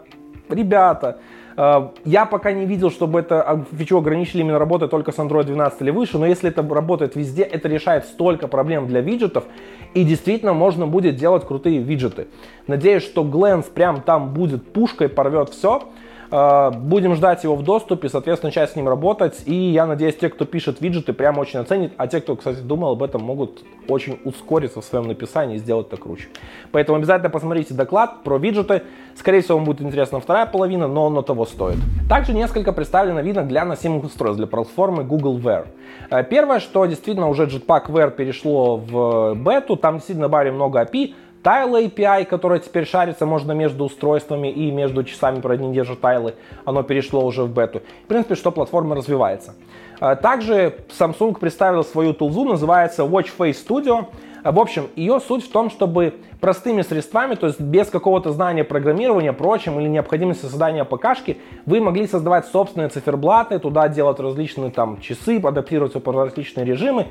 ребята, 0.50 1.18
Э, 1.18 1.35
я 1.58 2.26
пока 2.26 2.52
не 2.52 2.66
видел, 2.66 2.92
чтобы 2.92 3.20
это 3.20 3.66
фичу 3.78 3.98
ограничили 3.98 4.42
именно 4.42 4.60
работой 4.60 4.90
только 4.90 5.12
с 5.12 5.18
Android 5.18 5.46
12 5.46 5.82
или 5.82 5.90
выше, 5.90 6.18
но 6.18 6.26
если 6.26 6.50
это 6.50 6.62
работает 6.62 7.16
везде, 7.16 7.44
это 7.44 7.70
решает 7.70 8.06
столько 8.06 8.48
проблем 8.48 8.88
для 8.88 9.00
виджетов, 9.02 9.46
и 9.94 10.04
действительно 10.04 10.54
можно 10.54 10.86
будет 10.86 11.16
делать 11.16 11.46
крутые 11.46 11.80
виджеты. 11.80 12.28
Надеюсь, 12.68 13.04
что 13.04 13.24
Glance 13.24 13.72
прям 13.72 14.02
там 14.02 14.34
будет 14.34 14.74
пушкой, 14.74 15.08
порвет 15.08 15.50
все. 15.50 15.84
Э, 16.32 16.72
будем 16.72 17.16
ждать 17.16 17.44
его 17.44 17.56
в 17.56 17.64
доступе, 17.64 18.10
соответственно, 18.10 18.52
часть 18.52 18.74
с 18.74 18.76
ним 18.76 18.88
работать. 18.88 19.44
И 19.46 19.54
я 19.54 19.86
надеюсь, 19.86 20.16
те, 20.16 20.30
кто 20.30 20.46
пишет 20.46 20.82
виджеты, 20.82 21.14
прямо 21.14 21.42
очень 21.42 21.60
оценит. 21.60 21.94
А 21.98 22.08
те, 22.08 22.22
кто, 22.22 22.36
кстати, 22.36 22.60
думал 22.60 22.94
об 22.94 23.04
этом, 23.04 23.22
могут 23.24 23.64
очень 23.88 24.20
ускориться 24.24 24.82
в 24.82 24.86
своем 24.86 25.08
написании 25.08 25.56
и 25.56 25.60
сделать 25.60 25.88
это 25.88 25.98
круче. 25.98 26.28
Поэтому 26.72 26.98
обязательно 26.98 27.30
посмотрите 27.30 27.74
доклад 27.74 28.24
про 28.24 28.38
виджеты. 28.38 28.84
Скорее 29.16 29.42
всего, 29.42 29.58
вам 29.58 29.66
будет 29.66 29.82
интересна 29.82 30.20
вторая 30.20 30.46
половина, 30.46 30.88
но 30.88 31.06
он 31.06 31.24
того 31.24 31.46
стоит. 31.46 31.78
Также 32.10 32.34
несколько 32.34 32.74
представлено 32.74 33.16
новинок 33.16 33.48
для 33.48 33.64
носимых 33.66 34.04
устройств, 34.04 34.38
для 34.38 34.48
платформы 34.48 35.04
Google 35.04 35.40
Wear. 35.40 35.68
Э, 36.10 36.24
первое, 36.24 36.60
что 36.60 36.86
действительно 36.86 37.30
уже 37.30 37.46
Jetpack 37.46 37.88
Wear 37.88 38.12
перешло 38.12 38.78
в 38.78 39.36
бету, 39.36 39.76
там 39.76 39.96
действительно 39.96 40.28
добавили 40.28 40.52
много 40.52 40.82
API, 40.82 41.14
Tile 41.46 41.86
API, 41.86 42.26
которое 42.26 42.60
теперь 42.60 42.88
шарится, 42.88 43.28
можно 43.28 43.52
между 43.52 43.86
устройствами 43.86 44.48
и 44.48 44.72
между 44.72 45.04
часами, 45.04 45.42
про 45.42 45.56
не 45.56 45.72
держит 45.72 46.02
тайлы, 46.02 46.34
оно 46.66 46.82
перешло 46.82 47.24
уже 47.24 47.44
в 47.44 47.54
бету. 47.54 47.84
В 48.06 48.08
принципе, 48.08 48.34
что 48.34 48.52
платформа 48.52 48.96
развивается. 48.96 49.54
А, 50.00 50.16
также 50.16 50.78
Samsung 51.00 51.38
представил 51.38 51.84
свою 51.84 52.14
тулзу, 52.16 52.46
называется 52.46 53.04
Watch 53.04 53.30
Face 53.38 53.58
Studio. 53.64 54.08
А, 54.44 54.52
в 54.52 54.60
общем, 54.60 54.88
ее 54.96 55.20
суть 55.20 55.46
в 55.46 55.52
том, 55.52 55.70
чтобы 55.70 56.16
простыми 56.42 56.82
средствами, 56.82 57.36
то 57.36 57.46
есть 57.46 57.60
без 57.60 57.90
какого-то 57.90 58.32
знания 58.32 58.64
программирования, 58.64 59.32
прочим, 59.32 59.80
или 59.80 59.88
необходимости 59.88 60.42
создания 60.42 60.84
ПКшки, 60.84 61.38
вы 61.68 61.80
могли 61.80 62.08
создавать 62.08 62.48
собственные 62.48 62.90
циферблаты, 62.90 63.60
туда 63.60 63.88
делать 63.88 64.20
различные 64.20 64.72
там 64.72 65.00
часы, 65.00 65.40
адаптировать 65.44 65.94
под 65.94 66.16
различные 66.16 66.66
режимы. 66.66 67.06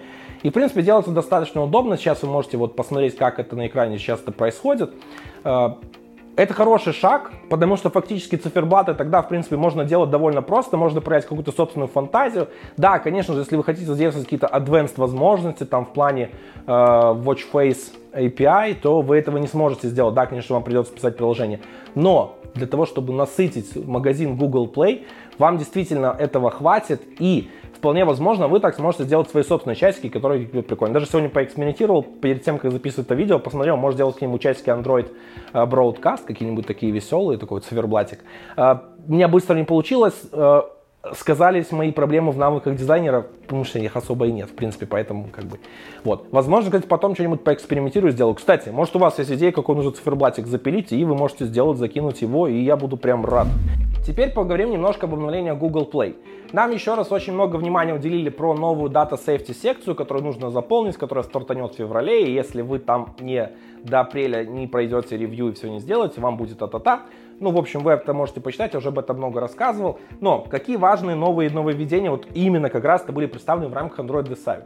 И, 0.44 0.50
в 0.50 0.52
принципе, 0.52 0.83
делается 0.83 1.11
достаточно 1.11 1.62
удобно. 1.62 1.96
Сейчас 1.96 2.22
вы 2.22 2.28
можете 2.28 2.59
вот 2.59 2.76
посмотреть, 2.76 3.16
как 3.16 3.40
это 3.40 3.57
на 3.57 3.66
экране 3.66 3.98
сейчас 3.98 4.20
это 4.20 4.30
происходит. 4.30 4.92
А, 5.42 5.78
это 6.37 6.52
хороший 6.52 6.92
шаг, 6.92 7.33
потому 7.48 7.78
что 7.78 7.88
фактически 7.88 8.37
циферблаты 8.37 8.92
тогда, 8.92 9.22
в 9.22 9.28
принципе, 9.28 9.57
можно 9.57 9.87
делать 9.87 10.11
довольно 10.11 10.42
просто, 10.42 10.76
можно 10.76 11.00
проявить 11.00 11.26
какую-то 11.26 11.50
собственную 11.50 11.88
фантазию. 11.88 12.48
Да, 12.76 12.98
конечно 12.98 13.33
же, 13.33 13.40
если 13.40 13.57
вы 13.57 13.64
хотите 13.64 13.87
задействовать 13.87 14.26
какие-то 14.26 14.46
advanced 14.48 14.94
возможности, 14.98 15.64
там, 15.64 15.87
в 15.87 15.94
плане 15.94 16.30
э, 16.66 16.70
Watch 16.70 17.40
Face 17.50 17.92
API, 18.12 18.74
то 18.74 19.00
вы 19.00 19.16
этого 19.16 19.38
не 19.38 19.46
сможете 19.46 19.88
сделать. 19.88 20.14
Да, 20.14 20.26
конечно, 20.26 20.54
вам 20.54 20.62
придется 20.62 20.92
писать 20.92 21.16
приложение. 21.16 21.61
Но 21.94 22.37
для 22.54 22.66
того, 22.66 22.86
чтобы 22.86 23.12
насытить 23.12 23.76
магазин 23.76 24.36
Google 24.36 24.70
Play, 24.72 25.04
вам 25.38 25.58
действительно 25.58 26.14
этого 26.18 26.50
хватит. 26.50 27.02
И 27.18 27.50
вполне 27.74 28.04
возможно, 28.04 28.48
вы 28.48 28.60
так 28.60 28.74
сможете 28.76 29.04
сделать 29.04 29.28
свои 29.28 29.42
собственные 29.42 29.76
часики, 29.76 30.08
которые 30.08 30.46
прикольные. 30.46 30.94
Даже 30.94 31.06
сегодня 31.06 31.28
поэкспериментировал, 31.28 32.02
перед 32.02 32.42
тем, 32.42 32.58
как 32.58 32.72
записывать 32.72 33.06
это 33.06 33.14
видео, 33.14 33.38
посмотрел, 33.38 33.76
может 33.76 33.96
сделать 33.96 34.14
какие-нибудь 34.14 34.40
часики 34.40 34.70
Android 34.70 35.10
э, 35.52 35.64
Broadcast, 35.66 36.24
какие-нибудь 36.26 36.66
такие 36.66 36.92
веселые, 36.92 37.38
такой 37.38 37.58
вот 37.58 37.64
циферблатик. 37.64 38.20
Э, 38.56 38.76
у 39.06 39.12
меня 39.12 39.28
быстро 39.28 39.54
не 39.54 39.64
получилось, 39.64 40.18
э, 40.32 40.62
сказались 41.12 41.70
мои 41.70 41.92
проблемы 41.92 42.32
в 42.32 42.38
навыках 42.38 42.76
дизайнера, 42.76 43.26
потому 43.42 43.64
что 43.64 43.78
их 43.78 43.96
особо 43.96 44.26
и 44.26 44.32
нет, 44.32 44.48
в 44.48 44.54
принципе, 44.54 44.86
поэтому 44.86 45.28
как 45.30 45.44
бы, 45.44 45.58
вот. 46.02 46.26
Возможно, 46.30 46.70
кстати, 46.70 46.86
потом 46.86 47.14
что-нибудь 47.14 47.44
поэкспериментирую, 47.44 48.12
сделаю. 48.12 48.34
Кстати, 48.34 48.70
может 48.70 48.96
у 48.96 48.98
вас 48.98 49.18
есть 49.18 49.30
идея, 49.32 49.52
какой 49.52 49.76
нужно 49.76 49.92
циферблатик 49.92 50.46
запилить, 50.46 50.92
и 50.92 51.04
вы 51.04 51.14
можете 51.14 51.44
сделать, 51.44 51.78
закинуть 51.78 52.22
его, 52.22 52.48
и 52.48 52.58
я 52.60 52.76
буду 52.76 52.96
прям 52.96 53.24
рад. 53.24 53.48
Теперь 54.06 54.32
поговорим 54.32 54.70
немножко 54.70 55.06
об 55.06 55.14
обновлении 55.14 55.52
Google 55.52 55.88
Play. 55.90 56.16
Нам 56.52 56.70
еще 56.70 56.94
раз 56.94 57.10
очень 57.10 57.32
много 57.32 57.56
внимания 57.56 57.94
уделили 57.94 58.28
про 58.28 58.54
новую 58.54 58.90
Data 58.90 59.18
Safety 59.18 59.54
секцию, 59.54 59.94
которую 59.94 60.24
нужно 60.24 60.50
заполнить, 60.50 60.96
которая 60.96 61.24
стартанет 61.24 61.72
в 61.72 61.76
феврале, 61.76 62.26
и 62.26 62.32
если 62.32 62.62
вы 62.62 62.78
там 62.78 63.14
не 63.20 63.50
до 63.82 64.00
апреля 64.00 64.44
не 64.44 64.66
пройдете 64.66 65.16
ревью 65.16 65.48
и 65.48 65.52
все 65.52 65.68
не 65.68 65.80
сделаете, 65.80 66.20
вам 66.20 66.36
будет 66.36 66.58
та-та-та. 66.58 67.02
Ну, 67.40 67.50
в 67.50 67.58
общем, 67.58 67.80
вы 67.80 67.92
это 67.92 68.14
можете 68.14 68.40
почитать, 68.40 68.72
я 68.74 68.78
уже 68.78 68.88
об 68.88 68.98
этом 68.98 69.16
много 69.16 69.40
рассказывал. 69.40 69.98
Но 70.20 70.40
какие 70.40 70.76
важные 70.76 71.16
новые 71.16 71.50
нововведения 71.50 72.10
вот 72.10 72.26
именно 72.34 72.70
как 72.70 72.84
раз-то 72.84 73.12
были 73.12 73.26
представлены 73.26 73.68
в 73.68 73.74
рамках 73.74 74.00
Android 74.00 74.28
Design? 74.28 74.64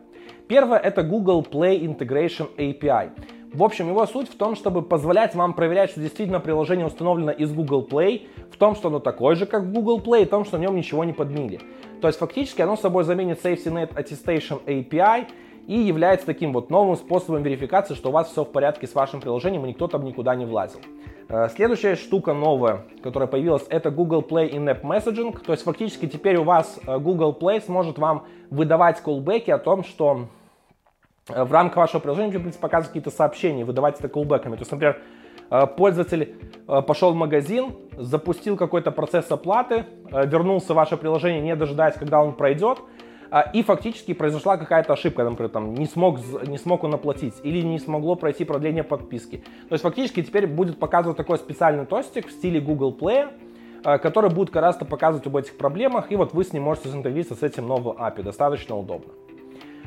Первое— 0.48 0.78
это 0.78 1.02
Google 1.02 1.42
Play 1.42 1.80
Integration 1.80 2.48
API. 2.56 3.10
В 3.52 3.62
общем, 3.62 3.88
его 3.88 4.04
суть 4.06 4.28
в 4.28 4.36
том, 4.36 4.56
чтобы 4.56 4.82
позволять 4.82 5.34
вам 5.34 5.54
проверять, 5.54 5.90
что 5.90 6.00
действительно 6.00 6.38
приложение 6.38 6.86
установлено 6.86 7.32
из 7.32 7.50
Google 7.52 7.86
Play, 7.90 8.26
в 8.52 8.58
том, 8.58 8.74
что 8.74 8.88
оно 8.88 8.98
такое 8.98 9.36
же, 9.36 9.46
как 9.46 9.72
Google 9.72 10.00
Play, 10.00 10.22
и 10.22 10.24
в 10.26 10.28
том, 10.28 10.44
что 10.44 10.58
в 10.58 10.60
нем 10.60 10.76
ничего 10.76 11.02
не 11.04 11.14
подмили. 11.14 11.60
То 12.02 12.08
есть 12.08 12.18
фактически 12.18 12.60
оно 12.60 12.76
собой 12.76 13.04
заменит 13.04 13.42
SafetyNet 13.42 13.94
Attestation 13.94 14.62
API 14.66 15.26
и 15.66 15.78
является 15.78 16.26
таким 16.26 16.52
вот 16.52 16.68
новым 16.68 16.96
способом 16.96 17.42
верификации, 17.42 17.94
что 17.94 18.10
у 18.10 18.12
вас 18.12 18.30
все 18.30 18.44
в 18.44 18.52
порядке 18.52 18.86
с 18.86 18.94
вашим 18.94 19.20
приложением 19.20 19.64
и 19.64 19.70
никто 19.70 19.88
там 19.88 20.04
никуда 20.04 20.34
не 20.34 20.44
влазил. 20.44 20.80
Э, 21.28 21.48
следующая 21.54 21.96
штука 21.96 22.32
новая, 22.34 22.84
которая 23.02 23.28
появилась, 23.28 23.64
это 23.68 23.90
Google 23.90 24.22
Play 24.22 24.50
In-App 24.50 24.82
Messaging. 24.82 25.38
То 25.44 25.52
есть 25.52 25.64
фактически 25.64 26.06
теперь 26.06 26.36
у 26.36 26.44
вас 26.44 26.78
э, 26.86 26.98
Google 26.98 27.36
Play 27.38 27.62
сможет 27.64 27.98
вам 27.98 28.26
выдавать 28.50 29.00
колбеки 29.00 29.50
о 29.50 29.58
том, 29.58 29.84
что 29.84 30.28
Э, 31.28 31.44
в 31.44 31.52
рамках 31.52 31.76
вашего 31.76 32.00
приложения 32.00 32.38
в 32.38 32.40
принципе, 32.40 32.62
показывать 32.62 32.88
какие-то 32.88 33.10
сообщения, 33.10 33.64
выдавать 33.64 33.98
это 33.98 34.08
колбеками. 34.08 34.56
То 34.56 34.60
есть, 34.60 34.72
например, 34.72 35.00
пользователь 35.78 36.36
пошел 36.66 37.12
в 37.12 37.14
магазин, 37.14 37.72
запустил 37.96 38.58
какой-то 38.58 38.90
процесс 38.90 39.30
оплаты, 39.30 39.86
вернулся 40.10 40.74
в 40.74 40.76
ваше 40.76 40.98
приложение, 40.98 41.40
не 41.40 41.56
дожидаясь, 41.56 41.94
когда 41.94 42.20
он 42.20 42.34
пройдет, 42.34 42.80
и 43.52 43.62
фактически 43.62 44.14
произошла 44.14 44.56
какая-то 44.56 44.94
ошибка, 44.94 45.22
например, 45.22 45.50
там, 45.50 45.74
не, 45.74 45.86
смог, 45.86 46.18
не 46.46 46.58
смог 46.58 46.84
он 46.84 46.94
оплатить 46.94 47.34
или 47.42 47.60
не 47.60 47.78
смогло 47.78 48.14
пройти 48.14 48.44
продление 48.44 48.84
подписки. 48.84 49.42
То 49.68 49.74
есть 49.74 49.82
фактически 49.82 50.22
теперь 50.22 50.46
будет 50.46 50.78
показывать 50.78 51.16
такой 51.16 51.38
специальный 51.38 51.84
тостик 51.84 52.28
в 52.28 52.30
стиле 52.30 52.60
Google 52.60 52.96
Play, 52.98 53.28
который 53.82 54.30
будет 54.30 54.50
как 54.50 54.62
раз 54.62 54.76
показывать 54.76 55.26
об 55.26 55.36
этих 55.36 55.56
проблемах, 55.56 56.10
и 56.10 56.16
вот 56.16 56.32
вы 56.32 56.44
с 56.44 56.52
ним 56.52 56.64
можете 56.64 56.88
заинтервьюироваться 56.88 57.34
с 57.34 57.42
этим 57.42 57.68
новым 57.68 57.96
API, 57.96 58.22
достаточно 58.22 58.76
удобно. 58.76 59.12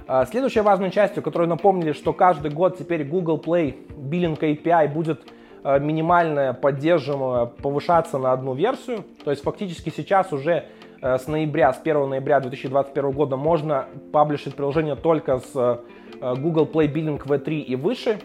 А, 0.07 0.25
следующей 0.25 0.61
важной 0.61 0.91
частью, 0.91 1.23
которую 1.23 1.47
напомнили, 1.47 1.93
что 1.93 2.13
каждый 2.13 2.51
год 2.51 2.77
теперь 2.77 3.03
Google 3.03 3.37
Play 3.37 3.75
Billing 3.89 4.37
API 4.37 4.91
будет 4.91 5.21
а, 5.63 5.79
минимальная, 5.79 6.53
поддерживаемая, 6.53 7.45
повышаться 7.45 8.17
на 8.17 8.33
одну 8.33 8.53
версию. 8.53 9.05
То 9.23 9.31
есть 9.31 9.43
фактически 9.43 9.89
сейчас 9.95 10.33
уже 10.33 10.51
а, 10.51 10.65
с 11.01 11.27
ноября, 11.27 11.73
с 11.73 11.81
1 11.81 12.09
ноября 12.09 12.39
2021 12.39 13.11
года 13.11 13.35
можно 13.35 13.87
паблишить 14.11 14.55
приложение 14.55 14.95
только 14.95 15.39
с 15.39 15.81
Google 16.21 16.69
Play 16.71 16.91
Billing 16.93 17.19
V3 17.19 17.59
и 17.61 17.75
выше. 17.75 18.19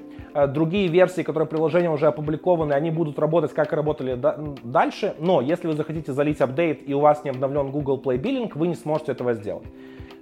Другие 0.48 0.88
версии, 0.88 1.22
которые 1.22 1.48
приложения 1.48 1.90
уже 1.90 2.08
опубликованы, 2.08 2.74
они 2.74 2.90
будут 2.90 3.18
работать, 3.18 3.54
как 3.54 3.72
и 3.72 3.76
работали 3.76 4.18
дальше. 4.62 5.14
Но 5.18 5.40
если 5.40 5.66
вы 5.66 5.72
захотите 5.72 6.12
залить 6.12 6.42
апдейт 6.42 6.86
и 6.86 6.92
у 6.92 7.00
вас 7.00 7.24
не 7.24 7.30
обновлен 7.30 7.70
Google 7.70 7.98
Play 7.98 8.18
Billing, 8.18 8.52
вы 8.54 8.66
не 8.66 8.74
сможете 8.74 9.12
этого 9.12 9.32
сделать. 9.32 9.64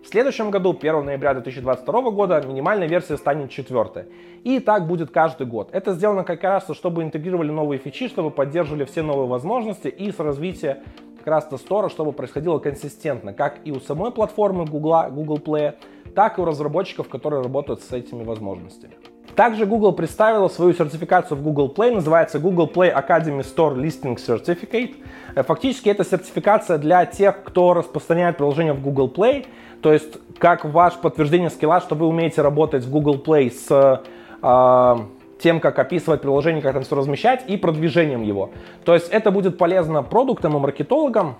В 0.05 0.07
следующем 0.07 0.51
году, 0.51 0.77
1 0.79 1.05
ноября 1.05 1.33
2022 1.33 2.11
года, 2.11 2.41
минимальная 2.47 2.87
версия 2.87 3.17
станет 3.17 3.51
четвертой. 3.51 4.05
И 4.45 4.61
так 4.61 4.87
будет 4.87 5.11
каждый 5.11 5.47
год. 5.49 5.71
Это 5.73 5.95
сделано 5.95 6.23
как 6.23 6.45
раз, 6.45 6.69
чтобы 6.75 7.03
интегрировали 7.03 7.51
новые 7.51 7.79
фичи, 7.79 8.07
чтобы 8.07 8.31
поддерживали 8.31 8.85
все 8.85 9.03
новые 9.03 9.27
возможности 9.27 9.89
и 9.89 10.13
с 10.13 10.21
развития 10.21 10.85
как 11.25 11.33
раз 11.33 11.45
то 11.47 11.57
стора, 11.57 11.89
чтобы 11.89 12.13
происходило 12.13 12.59
консистентно, 12.59 13.33
как 13.33 13.57
и 13.65 13.73
у 13.73 13.81
самой 13.81 14.11
платформы 14.11 14.67
Google, 14.67 15.05
Google 15.11 15.39
Play, 15.39 15.75
так 16.15 16.39
и 16.39 16.43
у 16.43 16.45
разработчиков, 16.45 17.09
которые 17.09 17.43
работают 17.43 17.83
с 17.83 17.91
этими 17.93 18.23
возможностями. 18.23 18.95
Также 19.35 19.65
Google 19.65 19.93
представила 19.93 20.49
свою 20.49 20.75
сертификацию 20.75 21.39
в 21.39 21.43
Google 21.43 21.73
Play, 21.75 21.95
называется 21.95 22.39
Google 22.39 22.71
Play 22.73 22.95
Academy 22.95 23.41
Store 23.41 23.75
Listing 23.75 24.17
Certificate. 24.17 24.97
Фактически 25.35 25.89
это 25.89 26.05
сертификация 26.05 26.77
для 26.77 27.07
тех, 27.07 27.43
кто 27.43 27.73
распространяет 27.73 28.37
приложение 28.37 28.75
в 28.75 28.83
Google 28.83 29.11
Play, 29.11 29.47
то 29.81 29.95
есть, 29.95 30.19
как 30.39 30.67
ваше 30.67 30.99
подтверждение 30.99 31.49
скилла, 31.49 31.81
что 31.81 31.95
вы 31.95 32.07
умеете 32.07 32.43
работать 32.43 32.85
в 32.85 32.91
Google 32.91 33.17
Play 33.17 33.51
с 33.51 34.03
э, 34.43 34.97
тем, 35.39 35.61
как 35.61 35.79
описывать 35.79 36.21
приложение, 36.23 36.63
как 36.63 36.75
там 36.75 36.83
все 36.83 36.97
размещать 36.97 37.45
и 37.49 37.57
продвижением 37.57 38.23
его. 38.23 38.51
То 38.85 38.95
есть, 38.95 39.09
это 39.09 39.31
будет 39.31 39.59
полезно 39.59 40.03
продуктам 40.03 40.57
и 40.57 40.61
маркетологам. 40.61 41.37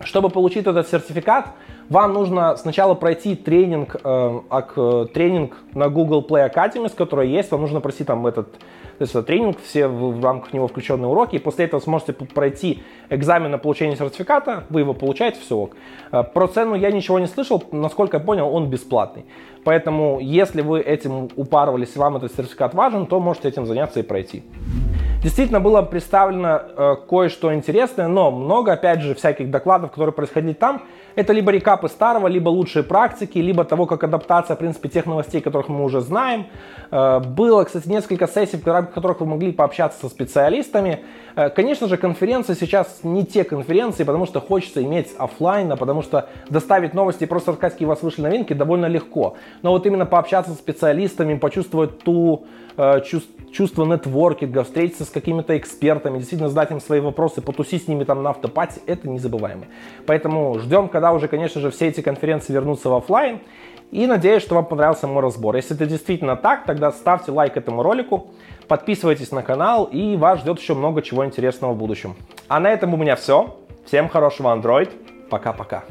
Чтобы 0.00 0.30
получить 0.30 0.66
этот 0.66 0.88
сертификат, 0.88 1.48
вам 1.88 2.12
нужно 2.12 2.56
сначала 2.56 2.94
пройти 2.94 3.34
тренинг, 3.34 3.96
э, 4.02 4.40
э, 4.50 5.06
тренинг 5.12 5.56
на 5.74 5.88
Google 5.88 6.24
Play 6.28 6.52
Academy, 6.52 6.88
с 6.88 6.94
которой 6.94 7.28
есть. 7.30 7.50
Вам 7.50 7.62
нужно 7.62 7.80
пройти 7.80 8.04
там 8.04 8.26
этот 8.26 8.48
то 8.98 9.02
есть 9.02 9.14
это 9.14 9.22
тренинг, 9.22 9.58
все 9.62 9.86
в, 9.86 10.18
в 10.18 10.24
рамках 10.24 10.52
него 10.52 10.66
включенные 10.66 11.08
уроки, 11.08 11.36
и 11.36 11.38
после 11.38 11.66
этого 11.66 11.80
сможете 11.80 12.12
пройти 12.12 12.82
экзамен 13.10 13.48
на 13.52 13.58
получение 13.58 13.96
сертификата, 13.96 14.64
вы 14.70 14.80
его 14.80 14.92
получаете, 14.92 15.38
все 15.40 15.56
ок. 15.56 15.76
Э, 16.10 16.24
про 16.24 16.48
цену 16.48 16.74
я 16.74 16.90
ничего 16.90 17.20
не 17.20 17.26
слышал, 17.26 17.62
насколько 17.70 18.16
я 18.16 18.22
понял, 18.22 18.52
он 18.52 18.68
бесплатный. 18.68 19.24
Поэтому, 19.62 20.18
если 20.20 20.62
вы 20.62 20.80
этим 20.80 21.28
упарывались, 21.36 21.94
и 21.94 21.98
вам 21.98 22.16
этот 22.16 22.34
сертификат 22.34 22.74
важен, 22.74 23.06
то 23.06 23.20
можете 23.20 23.48
этим 23.48 23.66
заняться 23.66 24.00
и 24.00 24.02
пройти. 24.02 24.42
Действительно 25.22 25.58
было 25.58 25.82
представлено 25.82 26.62
э, 26.62 26.96
кое-что 27.08 27.52
интересное, 27.52 28.06
но 28.06 28.30
много, 28.30 28.72
опять 28.72 29.00
же, 29.00 29.16
всяких 29.16 29.50
докладов, 29.50 29.90
которые 29.90 30.12
происходили 30.12 30.52
там, 30.52 30.82
это 31.18 31.32
либо 31.32 31.50
рекапы 31.50 31.88
старого, 31.88 32.28
либо 32.28 32.48
лучшие 32.48 32.84
практики, 32.84 33.38
либо 33.38 33.64
того, 33.64 33.86
как 33.86 34.04
адаптация, 34.04 34.54
в 34.54 34.58
принципе, 34.60 34.88
тех 34.88 35.04
новостей, 35.04 35.40
которых 35.40 35.68
мы 35.68 35.82
уже 35.82 36.00
знаем. 36.00 36.46
Э, 36.92 37.18
было, 37.18 37.64
кстати, 37.64 37.88
несколько 37.88 38.28
сессий, 38.28 38.56
в 38.56 38.64
рамках 38.64 38.94
которых 38.94 39.18
вы 39.18 39.26
могли 39.26 39.50
пообщаться 39.50 39.98
со 39.98 40.08
специалистами. 40.08 41.00
Э, 41.34 41.50
конечно 41.50 41.88
же, 41.88 41.96
конференции 41.96 42.54
сейчас 42.54 43.00
не 43.02 43.26
те 43.26 43.42
конференции, 43.42 44.04
потому 44.04 44.26
что 44.26 44.40
хочется 44.40 44.80
иметь 44.84 45.08
офлайн, 45.18 45.76
потому 45.76 46.02
что 46.02 46.28
доставить 46.50 46.94
новости 46.94 47.24
и 47.24 47.26
просто 47.26 47.50
рассказать, 47.50 47.72
какие 47.72 47.86
у 47.86 47.88
вас 47.88 48.00
вышли 48.00 48.22
новинки, 48.22 48.52
довольно 48.52 48.86
легко. 48.86 49.34
Но 49.62 49.72
вот 49.72 49.86
именно 49.86 50.06
пообщаться 50.06 50.52
с 50.52 50.58
специалистами, 50.58 51.36
почувствовать 51.36 51.98
ту, 51.98 52.46
э, 52.76 53.00
чувство 53.52 53.84
нетворкинга, 53.84 54.62
встретиться 54.62 55.04
с 55.04 55.10
какими-то 55.10 55.56
экспертами, 55.56 56.18
действительно 56.18 56.48
задать 56.48 56.70
им 56.70 56.80
свои 56.80 57.00
вопросы, 57.00 57.40
потусить 57.40 57.84
с 57.84 57.88
ними 57.88 58.04
там 58.04 58.22
на 58.22 58.30
автопате, 58.30 58.80
это 58.86 59.08
незабываемо. 59.08 59.64
Поэтому 60.06 60.58
ждем, 60.58 60.88
когда 61.08 61.12
уже, 61.16 61.28
конечно 61.28 61.60
же, 61.60 61.70
все 61.70 61.88
эти 61.88 62.02
конференции 62.02 62.52
вернутся 62.52 62.90
в 62.90 62.94
офлайн. 62.94 63.40
И 63.90 64.06
надеюсь, 64.06 64.42
что 64.42 64.54
вам 64.56 64.66
понравился 64.66 65.06
мой 65.06 65.22
разбор. 65.22 65.56
Если 65.56 65.74
это 65.74 65.86
действительно 65.86 66.36
так, 66.36 66.66
тогда 66.66 66.92
ставьте 66.92 67.32
лайк 67.32 67.56
этому 67.56 67.82
ролику, 67.82 68.26
подписывайтесь 68.68 69.32
на 69.32 69.42
канал, 69.42 69.84
и 69.84 70.16
вас 70.16 70.40
ждет 70.40 70.60
еще 70.60 70.74
много 70.74 71.00
чего 71.00 71.24
интересного 71.24 71.72
в 71.72 71.76
будущем. 71.76 72.14
А 72.48 72.60
на 72.60 72.68
этом 72.68 72.92
у 72.92 72.98
меня 72.98 73.16
все. 73.16 73.56
Всем 73.86 74.10
хорошего 74.10 74.54
Android. 74.54 74.90
Пока-пока. 75.30 75.84